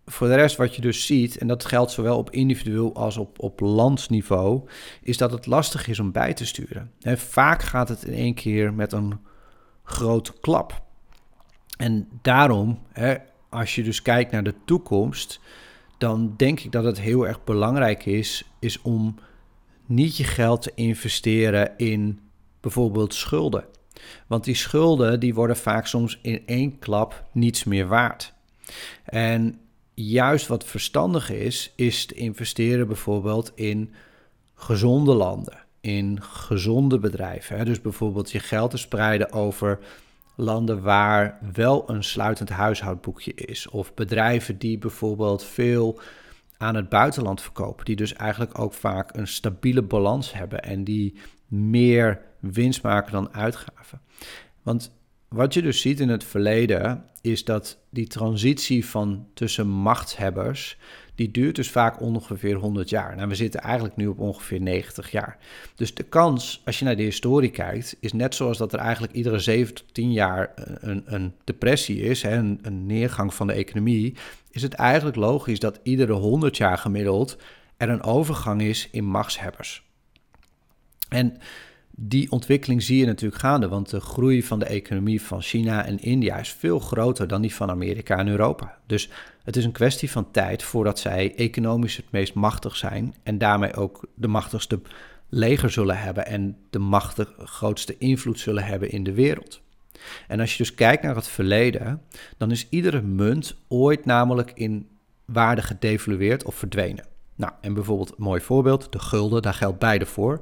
voor 0.09 0.27
de 0.27 0.35
rest 0.35 0.57
wat 0.57 0.75
je 0.75 0.81
dus 0.81 1.07
ziet, 1.07 1.39
en 1.39 1.47
dat 1.47 1.65
geldt 1.65 1.91
zowel 1.91 2.19
op 2.19 2.31
individueel 2.31 2.95
als 2.95 3.17
op, 3.17 3.43
op 3.43 3.61
landsniveau, 3.61 4.69
is 5.03 5.17
dat 5.17 5.31
het 5.31 5.47
lastig 5.47 5.89
is 5.89 5.99
om 5.99 6.13
bij 6.13 6.35
te 6.35 6.47
sturen. 6.47 6.93
En 7.01 7.19
vaak 7.19 7.63
gaat 7.63 7.89
het 7.89 8.05
in 8.05 8.15
één 8.15 8.35
keer 8.35 8.75
met 8.75 8.93
een 8.93 9.21
grote 9.83 10.33
klap. 10.41 10.83
En 11.77 12.09
daarom, 12.23 12.79
als 13.49 13.75
je 13.75 13.83
dus 13.83 14.03
kijkt 14.03 14.33
naar 14.33 14.43
de 14.43 14.55
toekomst, 14.65 15.41
dan 15.99 16.35
denk 16.37 16.61
ik 16.61 16.73
dat 16.73 16.85
het 16.85 17.01
heel 17.01 17.27
erg 17.27 17.45
belangrijk 17.45 18.07
is, 18.07 18.45
is 18.61 18.83
om 18.83 19.19
niet 19.87 20.17
je 20.17 20.25
geld 20.25 20.63
te 20.63 20.73
investeren 20.75 21.77
in 21.77 22.21
bijvoorbeeld 22.61 23.15
schulden. 23.15 23.65
Want 24.27 24.45
die 24.45 24.55
schulden 24.55 25.21
die 25.21 25.35
worden 25.35 25.57
vaak 25.57 25.87
soms 25.87 26.19
in 26.23 26.43
één 26.47 26.79
klap 26.79 27.25
niets 27.33 27.65
meer 27.65 27.87
waard. 27.87 28.35
En 29.05 29.61
juist 30.05 30.47
wat 30.47 30.65
verstandig 30.65 31.31
is, 31.31 31.73
is 31.77 32.07
te 32.07 32.15
investeren 32.15 32.87
bijvoorbeeld 32.87 33.53
in 33.55 33.95
gezonde 34.55 35.15
landen, 35.15 35.65
in 35.81 36.23
gezonde 36.23 36.99
bedrijven. 36.99 37.65
Dus 37.65 37.81
bijvoorbeeld 37.81 38.31
je 38.31 38.39
geld 38.39 38.71
te 38.71 38.77
spreiden 38.77 39.33
over 39.33 39.79
landen 40.35 40.83
waar 40.83 41.39
wel 41.53 41.91
een 41.91 42.05
sluitend 42.05 42.49
huishoudboekje 42.49 43.35
is. 43.35 43.69
Of 43.69 43.95
bedrijven 43.95 44.59
die 44.59 44.79
bijvoorbeeld 44.79 45.45
veel 45.45 46.01
aan 46.57 46.75
het 46.75 46.89
buitenland 46.89 47.43
verkopen. 47.43 47.85
Die 47.85 47.97
dus 47.97 48.13
eigenlijk 48.13 48.59
ook 48.59 48.73
vaak 48.73 49.17
een 49.17 49.29
stabiele 49.29 49.83
balans 49.83 50.33
hebben 50.33 50.63
en 50.63 50.85
die 50.85 51.15
meer 51.47 52.21
winst 52.41 52.83
maken 52.83 53.13
dan 53.13 53.35
uitgaven. 53.35 54.01
Want 54.63 54.98
wat 55.29 55.55
je 55.55 55.63
dus 55.63 55.81
ziet 55.81 56.01
in 56.01 56.09
het 56.09 56.25
verleden 56.25 57.05
is 57.21 57.45
dat 57.45 57.79
die 57.91 58.07
transitie 58.07 58.87
van 58.87 59.27
tussen 59.35 59.69
machtshebbers, 59.69 60.79
die 61.15 61.31
duurt 61.31 61.57
dus 61.57 61.71
vaak 61.71 62.01
ongeveer 62.01 62.55
100 62.55 62.89
jaar. 62.89 63.17
Nou, 63.17 63.29
we 63.29 63.35
zitten 63.35 63.61
eigenlijk 63.61 63.97
nu 63.97 64.07
op 64.07 64.19
ongeveer 64.19 64.61
90 64.61 65.11
jaar. 65.11 65.39
Dus 65.75 65.95
de 65.95 66.03
kans, 66.03 66.63
als 66.65 66.79
je 66.79 66.85
naar 66.85 66.97
de 66.97 67.03
historie 67.03 67.51
kijkt, 67.51 67.97
is 68.01 68.13
net 68.13 68.35
zoals 68.35 68.59
dat 68.59 68.73
er 68.73 68.79
eigenlijk 68.79 69.13
iedere 69.13 69.39
7 69.39 69.75
tot 69.75 69.95
10 69.95 70.13
jaar 70.13 70.53
een, 70.55 71.03
een 71.07 71.35
depressie 71.45 72.01
is, 72.01 72.23
hè, 72.23 72.37
een, 72.37 72.59
een 72.63 72.87
neergang 72.87 73.35
van 73.35 73.47
de 73.47 73.53
economie, 73.53 74.15
is 74.51 74.63
het 74.63 74.75
eigenlijk 74.75 75.17
logisch 75.17 75.59
dat 75.61 75.81
iedere 75.83 76.13
100 76.13 76.57
jaar 76.57 76.79
gemiddeld 76.79 77.37
er 77.77 77.89
een 77.89 78.03
overgang 78.03 78.63
is 78.63 78.89
in 78.91 79.05
machtshebbers. 79.05 79.87
En 81.09 81.39
die 82.01 82.31
ontwikkeling 82.31 82.83
zie 82.83 82.99
je 82.99 83.07
natuurlijk 83.07 83.41
gaande, 83.41 83.69
want 83.69 83.91
de 83.91 84.01
groei 84.01 84.43
van 84.43 84.59
de 84.59 84.65
economie 84.65 85.23
van 85.23 85.43
China 85.43 85.85
en 85.85 85.99
India 85.99 86.37
is 86.37 86.53
veel 86.53 86.79
groter 86.79 87.29
dan 87.29 87.43
die 87.43 87.55
van 87.55 87.71
Amerika 87.71 88.19
en 88.19 88.29
Europa. 88.29 88.79
Dus 88.87 89.11
het 89.43 89.57
is 89.57 89.65
een 89.65 89.73
kwestie 89.73 90.11
van 90.11 90.31
tijd 90.31 90.63
voordat 90.63 90.99
zij 90.99 91.35
economisch 91.35 91.97
het 91.97 92.11
meest 92.11 92.35
machtig 92.35 92.77
zijn 92.77 93.15
en 93.23 93.39
daarmee 93.39 93.75
ook 93.75 94.07
de 94.15 94.29
machtigste 94.29 94.81
leger 95.29 95.71
zullen 95.71 95.99
hebben 95.99 96.27
en 96.27 96.57
de 96.71 96.79
machtig, 96.79 97.33
grootste 97.39 97.99
invloed 97.99 98.39
zullen 98.39 98.65
hebben 98.65 98.91
in 98.91 99.05
de 99.05 99.13
wereld. 99.13 99.61
En 100.29 100.41
als 100.41 100.51
je 100.51 100.59
dus 100.63 100.75
kijkt 100.75 101.03
naar 101.03 101.17
het 101.17 101.29
verleden, 101.29 102.03
dan 102.37 102.51
is 102.51 102.67
iedere 102.69 103.03
munt 103.03 103.57
ooit 103.69 104.05
namelijk 104.05 104.53
in 104.55 104.89
waarde 105.25 105.63
gedevalueerd 105.63 106.45
of 106.45 106.55
verdwenen. 106.55 107.05
Nou, 107.35 107.53
en 107.61 107.75
bijvoorbeeld 107.75 108.19
mooi 108.19 108.41
voorbeeld, 108.41 108.93
de 108.93 108.99
gulden, 108.99 109.43
daar 109.43 109.55
geldt 109.55 109.79
beide 109.79 110.07
voor. 110.07 110.41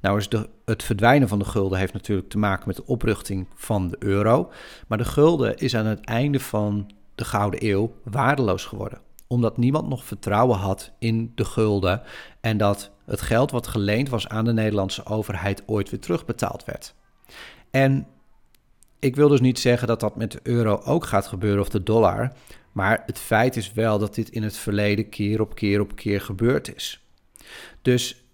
Nou 0.00 0.18
is 0.18 0.28
het 0.64 0.82
verdwijnen 0.82 1.28
van 1.28 1.38
de 1.38 1.44
gulden 1.44 1.78
heeft 1.78 1.92
natuurlijk 1.92 2.28
te 2.28 2.38
maken 2.38 2.66
met 2.66 2.76
de 2.76 2.86
oprichting 2.86 3.46
van 3.54 3.88
de 3.88 3.96
euro. 3.98 4.50
Maar 4.86 4.98
de 4.98 5.04
gulden 5.04 5.56
is 5.56 5.76
aan 5.76 5.86
het 5.86 6.04
einde 6.04 6.40
van 6.40 6.90
de 7.14 7.24
Gouden 7.24 7.66
Eeuw 7.66 7.94
waardeloos 8.04 8.64
geworden. 8.64 9.00
Omdat 9.26 9.56
niemand 9.56 9.88
nog 9.88 10.04
vertrouwen 10.04 10.58
had 10.58 10.92
in 10.98 11.32
de 11.34 11.44
gulden 11.44 12.02
en 12.40 12.56
dat 12.56 12.90
het 13.04 13.20
geld 13.20 13.50
wat 13.50 13.66
geleend 13.66 14.08
was 14.08 14.28
aan 14.28 14.44
de 14.44 14.52
Nederlandse 14.52 15.06
overheid 15.06 15.62
ooit 15.66 15.90
weer 15.90 16.00
terugbetaald 16.00 16.64
werd. 16.64 16.94
En 17.70 18.06
ik 18.98 19.16
wil 19.16 19.28
dus 19.28 19.40
niet 19.40 19.58
zeggen 19.58 19.88
dat 19.88 20.00
dat 20.00 20.16
met 20.16 20.32
de 20.32 20.40
euro 20.42 20.80
ook 20.84 21.06
gaat 21.06 21.26
gebeuren 21.26 21.60
of 21.60 21.68
de 21.68 21.82
dollar. 21.82 22.32
Maar 22.72 23.02
het 23.06 23.18
feit 23.18 23.56
is 23.56 23.72
wel 23.72 23.98
dat 23.98 24.14
dit 24.14 24.28
in 24.28 24.42
het 24.42 24.56
verleden 24.56 25.08
keer 25.08 25.40
op 25.40 25.54
keer 25.54 25.80
op 25.80 25.96
keer 25.96 26.20
gebeurd 26.20 26.74
is. 26.74 27.04
Dus 27.82 28.24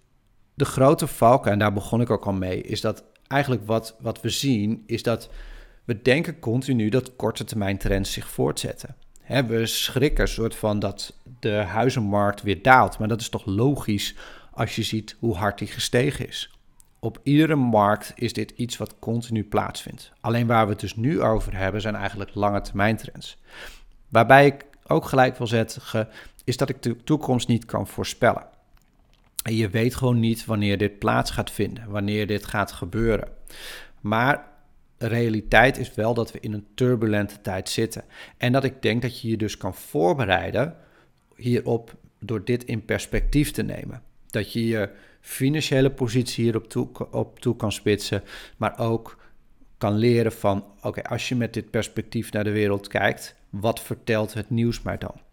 de 0.55 0.65
grote 0.65 1.07
valken, 1.07 1.51
en 1.51 1.59
daar 1.59 1.73
begon 1.73 2.01
ik 2.01 2.09
ook 2.09 2.25
al 2.25 2.33
mee, 2.33 2.61
is 2.61 2.81
dat 2.81 3.03
eigenlijk 3.27 3.65
wat, 3.65 3.95
wat 3.99 4.21
we 4.21 4.29
zien, 4.29 4.83
is 4.85 5.03
dat 5.03 5.29
we 5.83 6.01
denken 6.01 6.39
continu 6.39 6.89
dat 6.89 7.15
korte 7.15 7.43
termijn 7.43 7.77
trends 7.77 8.11
zich 8.11 8.29
voortzetten. 8.29 8.95
we 9.47 9.65
schrikken 9.65 10.27
soort 10.27 10.55
van 10.55 10.79
dat 10.79 11.13
de 11.39 11.53
huizenmarkt 11.53 12.41
weer 12.41 12.61
daalt, 12.61 12.97
maar 12.97 13.07
dat 13.07 13.21
is 13.21 13.29
toch 13.29 13.45
logisch 13.45 14.15
als 14.51 14.75
je 14.75 14.83
ziet 14.83 15.15
hoe 15.19 15.35
hard 15.35 15.57
die 15.57 15.67
gestegen 15.67 16.27
is. 16.27 16.49
Op 16.99 17.19
iedere 17.23 17.55
markt 17.55 18.13
is 18.15 18.33
dit 18.33 18.51
iets 18.51 18.77
wat 18.77 18.95
continu 18.99 19.43
plaatsvindt. 19.43 20.11
Alleen 20.21 20.47
waar 20.47 20.65
we 20.65 20.71
het 20.71 20.79
dus 20.79 20.95
nu 20.95 21.21
over 21.21 21.57
hebben, 21.57 21.81
zijn 21.81 21.95
eigenlijk 21.95 22.35
lange 22.35 22.61
termijn 22.61 22.97
trends. 22.97 23.37
Waarbij 24.09 24.45
ik 24.45 24.65
ook 24.87 25.05
gelijk 25.05 25.37
wil 25.37 25.47
zetten, 25.47 26.07
is 26.43 26.57
dat 26.57 26.69
ik 26.69 26.81
de 26.81 27.03
toekomst 27.03 27.47
niet 27.47 27.65
kan 27.65 27.87
voorspellen. 27.87 28.47
En 29.45 29.55
je 29.55 29.69
weet 29.69 29.95
gewoon 29.95 30.19
niet 30.19 30.45
wanneer 30.45 30.77
dit 30.77 30.99
plaats 30.99 31.31
gaat 31.31 31.51
vinden, 31.51 31.89
wanneer 31.89 32.27
dit 32.27 32.45
gaat 32.45 32.71
gebeuren. 32.71 33.27
Maar 34.01 34.47
de 34.97 35.07
realiteit 35.07 35.77
is 35.77 35.93
wel 35.93 36.13
dat 36.13 36.31
we 36.31 36.39
in 36.39 36.53
een 36.53 36.67
turbulente 36.75 37.41
tijd 37.41 37.69
zitten. 37.69 38.03
En 38.37 38.51
dat 38.51 38.63
ik 38.63 38.81
denk 38.81 39.01
dat 39.01 39.21
je 39.21 39.29
je 39.29 39.37
dus 39.37 39.57
kan 39.57 39.75
voorbereiden 39.75 40.75
hierop 41.35 41.95
door 42.19 42.43
dit 42.43 42.63
in 42.63 42.85
perspectief 42.85 43.51
te 43.51 43.63
nemen. 43.63 44.01
Dat 44.27 44.53
je 44.53 44.67
je 44.67 44.89
financiële 45.21 45.91
positie 45.91 46.43
hierop 46.43 46.69
toe, 46.69 47.11
op 47.11 47.39
toe 47.39 47.55
kan 47.55 47.71
spitsen, 47.71 48.23
maar 48.57 48.79
ook 48.79 49.17
kan 49.77 49.95
leren 49.95 50.31
van, 50.31 50.65
oké, 50.81 51.03
als 51.03 51.29
je 51.29 51.35
met 51.35 51.53
dit 51.53 51.69
perspectief 51.69 52.31
naar 52.31 52.43
de 52.43 52.51
wereld 52.51 52.87
kijkt, 52.87 53.35
wat 53.49 53.79
vertelt 53.79 54.33
het 54.33 54.49
nieuws 54.49 54.81
mij 54.81 54.97
dan? 54.97 55.24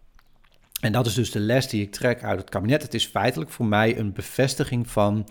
En 0.83 0.91
dat 0.91 1.05
is 1.05 1.13
dus 1.13 1.31
de 1.31 1.39
les 1.39 1.67
die 1.67 1.81
ik 1.81 1.91
trek 1.91 2.23
uit 2.23 2.39
het 2.39 2.49
kabinet. 2.49 2.81
Het 2.81 2.93
is 2.93 3.05
feitelijk 3.05 3.51
voor 3.51 3.65
mij 3.65 3.97
een 3.97 4.13
bevestiging 4.13 4.89
van 4.89 5.27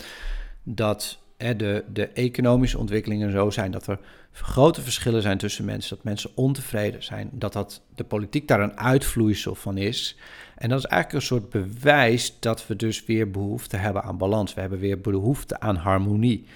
dat 0.62 1.18
hè, 1.36 1.56
de, 1.56 1.84
de 1.92 2.08
economische 2.08 2.78
ontwikkelingen 2.78 3.30
zo 3.30 3.50
zijn 3.50 3.70
dat 3.70 3.86
er 3.86 3.98
grote 4.32 4.82
verschillen 4.82 5.22
zijn 5.22 5.38
tussen 5.38 5.64
mensen, 5.64 5.96
dat 5.96 6.04
mensen 6.04 6.30
ontevreden 6.34 7.02
zijn, 7.02 7.30
dat, 7.32 7.52
dat 7.52 7.82
de 7.94 8.04
politiek 8.04 8.48
daar 8.48 8.60
een 8.60 8.78
uitvloeisel 8.78 9.54
van 9.54 9.76
is. 9.76 10.16
En 10.56 10.68
dat 10.68 10.78
is 10.78 10.84
eigenlijk 10.84 11.22
een 11.22 11.28
soort 11.28 11.50
bewijs 11.50 12.40
dat 12.40 12.66
we 12.66 12.76
dus 12.76 13.04
weer 13.04 13.30
behoefte 13.30 13.76
hebben 13.76 14.02
aan 14.02 14.18
balans. 14.18 14.54
We 14.54 14.60
hebben 14.60 14.78
weer 14.78 15.00
behoefte 15.00 15.60
aan 15.60 15.76
harmonie. 15.76 16.46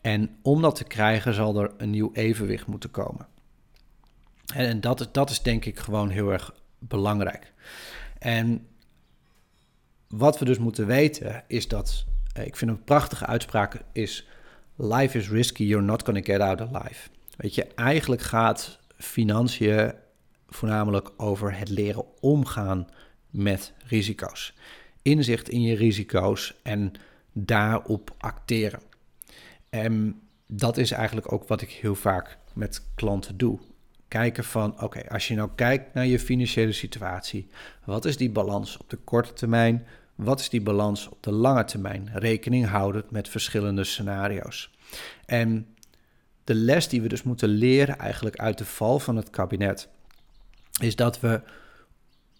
En 0.00 0.36
om 0.42 0.62
dat 0.62 0.74
te 0.76 0.84
krijgen 0.84 1.34
zal 1.34 1.60
er 1.60 1.70
een 1.76 1.90
nieuw 1.90 2.10
evenwicht 2.12 2.66
moeten 2.66 2.90
komen. 2.90 3.26
En, 4.54 4.80
dat, 4.80 5.08
dat 5.12 5.30
is 5.30 5.42
denk 5.42 5.64
ik 5.64 5.78
gewoon 5.78 6.08
heel 6.08 6.32
erg 6.32 6.54
belangrijk. 6.78 7.52
En 8.24 8.66
wat 10.08 10.38
we 10.38 10.44
dus 10.44 10.58
moeten 10.58 10.86
weten 10.86 11.44
is 11.46 11.68
dat, 11.68 12.04
eh, 12.32 12.46
ik 12.46 12.56
vind 12.56 12.70
een 12.70 12.84
prachtige 12.84 13.26
uitspraak 13.26 13.82
is, 13.92 14.26
life 14.76 15.18
is 15.18 15.28
risky, 15.28 15.64
you're 15.64 15.84
not 15.84 16.04
gonna 16.04 16.20
get 16.22 16.40
out 16.40 16.60
alive. 16.60 17.08
Weet 17.36 17.54
je, 17.54 17.64
eigenlijk 17.64 18.22
gaat 18.22 18.78
financiën 18.96 19.94
voornamelijk 20.48 21.10
over 21.16 21.58
het 21.58 21.68
leren 21.68 22.04
omgaan 22.20 22.88
met 23.30 23.72
risico's. 23.86 24.54
Inzicht 25.02 25.48
in 25.48 25.62
je 25.62 25.76
risico's 25.76 26.54
en 26.62 26.92
daarop 27.32 28.14
acteren. 28.18 28.80
En 29.70 30.20
dat 30.46 30.76
is 30.76 30.90
eigenlijk 30.90 31.32
ook 31.32 31.48
wat 31.48 31.60
ik 31.60 31.70
heel 31.70 31.94
vaak 31.94 32.38
met 32.52 32.82
klanten 32.94 33.36
doe 33.36 33.58
kijken 34.14 34.44
van, 34.44 34.82
oké, 34.82 35.08
als 35.08 35.28
je 35.28 35.34
nou 35.34 35.50
kijkt 35.54 35.94
naar 35.94 36.06
je 36.06 36.18
financiële 36.18 36.72
situatie, 36.72 37.48
wat 37.84 38.04
is 38.04 38.16
die 38.16 38.30
balans 38.30 38.76
op 38.76 38.90
de 38.90 38.96
korte 38.96 39.32
termijn? 39.32 39.86
Wat 40.14 40.40
is 40.40 40.48
die 40.48 40.62
balans 40.62 41.08
op 41.08 41.22
de 41.22 41.32
lange 41.32 41.64
termijn? 41.64 42.10
Rekening 42.12 42.66
houdend 42.66 43.10
met 43.10 43.28
verschillende 43.28 43.84
scenario's. 43.84 44.70
En 45.26 45.66
de 46.44 46.54
les 46.54 46.88
die 46.88 47.02
we 47.02 47.08
dus 47.08 47.22
moeten 47.22 47.48
leren 47.48 47.98
eigenlijk 47.98 48.36
uit 48.36 48.58
de 48.58 48.64
val 48.64 48.98
van 48.98 49.16
het 49.16 49.30
kabinet, 49.30 49.88
is 50.80 50.96
dat 50.96 51.20
we, 51.20 51.40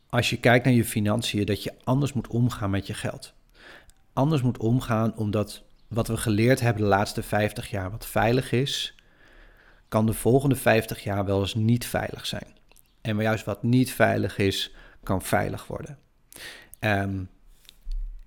als 0.08 0.30
je 0.30 0.36
kijkt 0.36 0.64
naar 0.64 0.74
je 0.74 0.84
financiën, 0.84 1.44
dat 1.44 1.62
je 1.62 1.72
anders 1.84 2.12
moet 2.12 2.28
omgaan 2.28 2.70
met 2.70 2.86
je 2.86 2.94
geld. 2.94 3.32
Anders 4.12 4.42
moet 4.42 4.58
omgaan 4.58 5.16
omdat 5.16 5.62
wat 5.88 6.08
we 6.08 6.16
geleerd 6.16 6.60
hebben 6.60 6.82
de 6.82 6.88
laatste 6.88 7.22
50 7.22 7.70
jaar, 7.70 7.90
wat 7.90 8.06
veilig 8.06 8.52
is, 8.52 8.93
kan 9.88 10.06
de 10.06 10.12
volgende 10.12 10.56
50 10.56 11.02
jaar 11.02 11.24
wel 11.24 11.40
eens 11.40 11.54
niet 11.54 11.86
veilig 11.86 12.26
zijn. 12.26 12.56
En 13.00 13.16
juist 13.16 13.44
wat 13.44 13.62
niet 13.62 13.92
veilig 13.92 14.38
is, 14.38 14.74
kan 15.02 15.22
veilig 15.22 15.66
worden. 15.66 15.98
Um, 16.80 17.28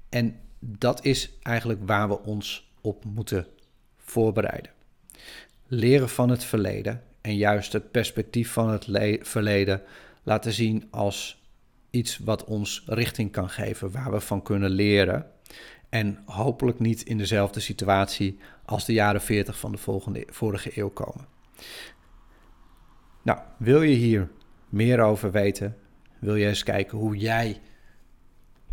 en 0.09 0.39
dat 0.59 1.05
is 1.05 1.31
eigenlijk 1.41 1.79
waar 1.85 2.07
we 2.07 2.19
ons 2.21 2.71
op 2.81 3.05
moeten 3.05 3.47
voorbereiden. 3.97 4.71
Leren 5.67 6.09
van 6.09 6.29
het 6.29 6.43
verleden 6.43 7.03
en 7.21 7.35
juist 7.35 7.73
het 7.73 7.91
perspectief 7.91 8.51
van 8.51 8.69
het 8.69 8.87
verleden 9.21 9.81
laten 10.23 10.53
zien 10.53 10.87
als 10.91 11.43
iets 11.89 12.17
wat 12.17 12.43
ons 12.43 12.83
richting 12.85 13.31
kan 13.31 13.49
geven, 13.49 13.91
waar 13.91 14.11
we 14.11 14.19
van 14.19 14.41
kunnen 14.41 14.69
leren. 14.69 15.31
En 15.89 16.21
hopelijk 16.25 16.79
niet 16.79 17.01
in 17.01 17.17
dezelfde 17.17 17.59
situatie 17.59 18.39
als 18.65 18.85
de 18.85 18.93
jaren 18.93 19.21
40 19.21 19.59
van 19.59 19.71
de 19.71 19.77
volgende, 19.77 20.27
vorige 20.29 20.71
eeuw 20.79 20.89
komen. 20.89 21.36
Nou, 23.21 23.39
wil 23.57 23.81
je 23.81 23.95
hier 23.95 24.29
meer 24.69 24.99
over 24.99 25.31
weten? 25.31 25.77
Wil 26.19 26.35
je 26.35 26.47
eens 26.47 26.63
kijken 26.63 26.97
hoe 26.97 27.17
jij 27.17 27.61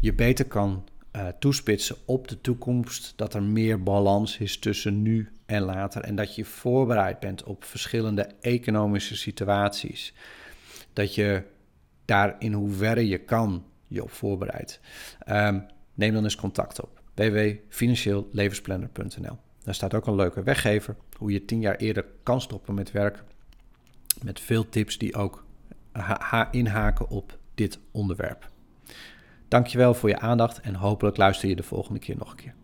je 0.01 0.15
beter 0.15 0.47
kan 0.47 0.85
uh, 1.17 1.29
toespitsen 1.39 1.97
op 2.05 2.29
de 2.29 2.41
toekomst? 2.41 3.13
Dat 3.17 3.35
er 3.35 3.43
meer 3.43 3.83
balans 3.83 4.39
is 4.39 4.59
tussen 4.59 5.03
nu 5.03 5.33
en 5.47 5.63
later 5.63 6.03
en 6.03 6.15
dat 6.15 6.35
je 6.35 6.45
voorbereid 6.45 7.21
bent 7.21 7.43
op 7.43 7.65
verschillende 7.65 8.29
economische 8.41 9.17
situaties. 9.17 10.15
Dat 10.93 11.15
je 11.15 11.43
daar 12.05 12.37
in 12.39 12.53
hoeverre 12.53 13.09
je 13.09 13.19
kan 13.19 13.65
je 13.87 14.03
op 14.03 14.11
voorbereidt. 14.11 14.81
Um, 15.29 15.67
neem 15.95 16.13
dan 16.13 16.25
eens 16.25 16.37
contact 16.37 16.83
op 16.83 17.03
www.financieellevensplannen.nl. 17.15 19.39
Daar 19.65 19.75
staat 19.75 19.95
ook 19.95 20.07
een 20.07 20.15
leuke 20.15 20.43
weggever 20.43 20.97
hoe 21.17 21.33
je 21.33 21.45
tien 21.45 21.61
jaar 21.61 21.77
eerder 21.77 22.05
kan 22.23 22.41
stoppen 22.41 22.75
met 22.75 22.93
werk. 22.93 23.23
Met 24.23 24.41
veel 24.41 24.69
tips 24.69 24.99
die 24.99 25.15
ook 25.15 25.45
inhaken 26.51 27.09
op 27.09 27.39
dit 27.55 27.79
onderwerp. 27.91 28.51
Dankjewel 29.49 29.95
voor 29.95 30.09
je 30.09 30.19
aandacht 30.19 30.61
en 30.61 30.75
hopelijk 30.75 31.17
luister 31.17 31.49
je 31.49 31.57
de 31.57 31.63
volgende 31.63 31.99
keer 31.99 32.17
nog 32.17 32.31
een 32.31 32.37
keer. 32.37 32.55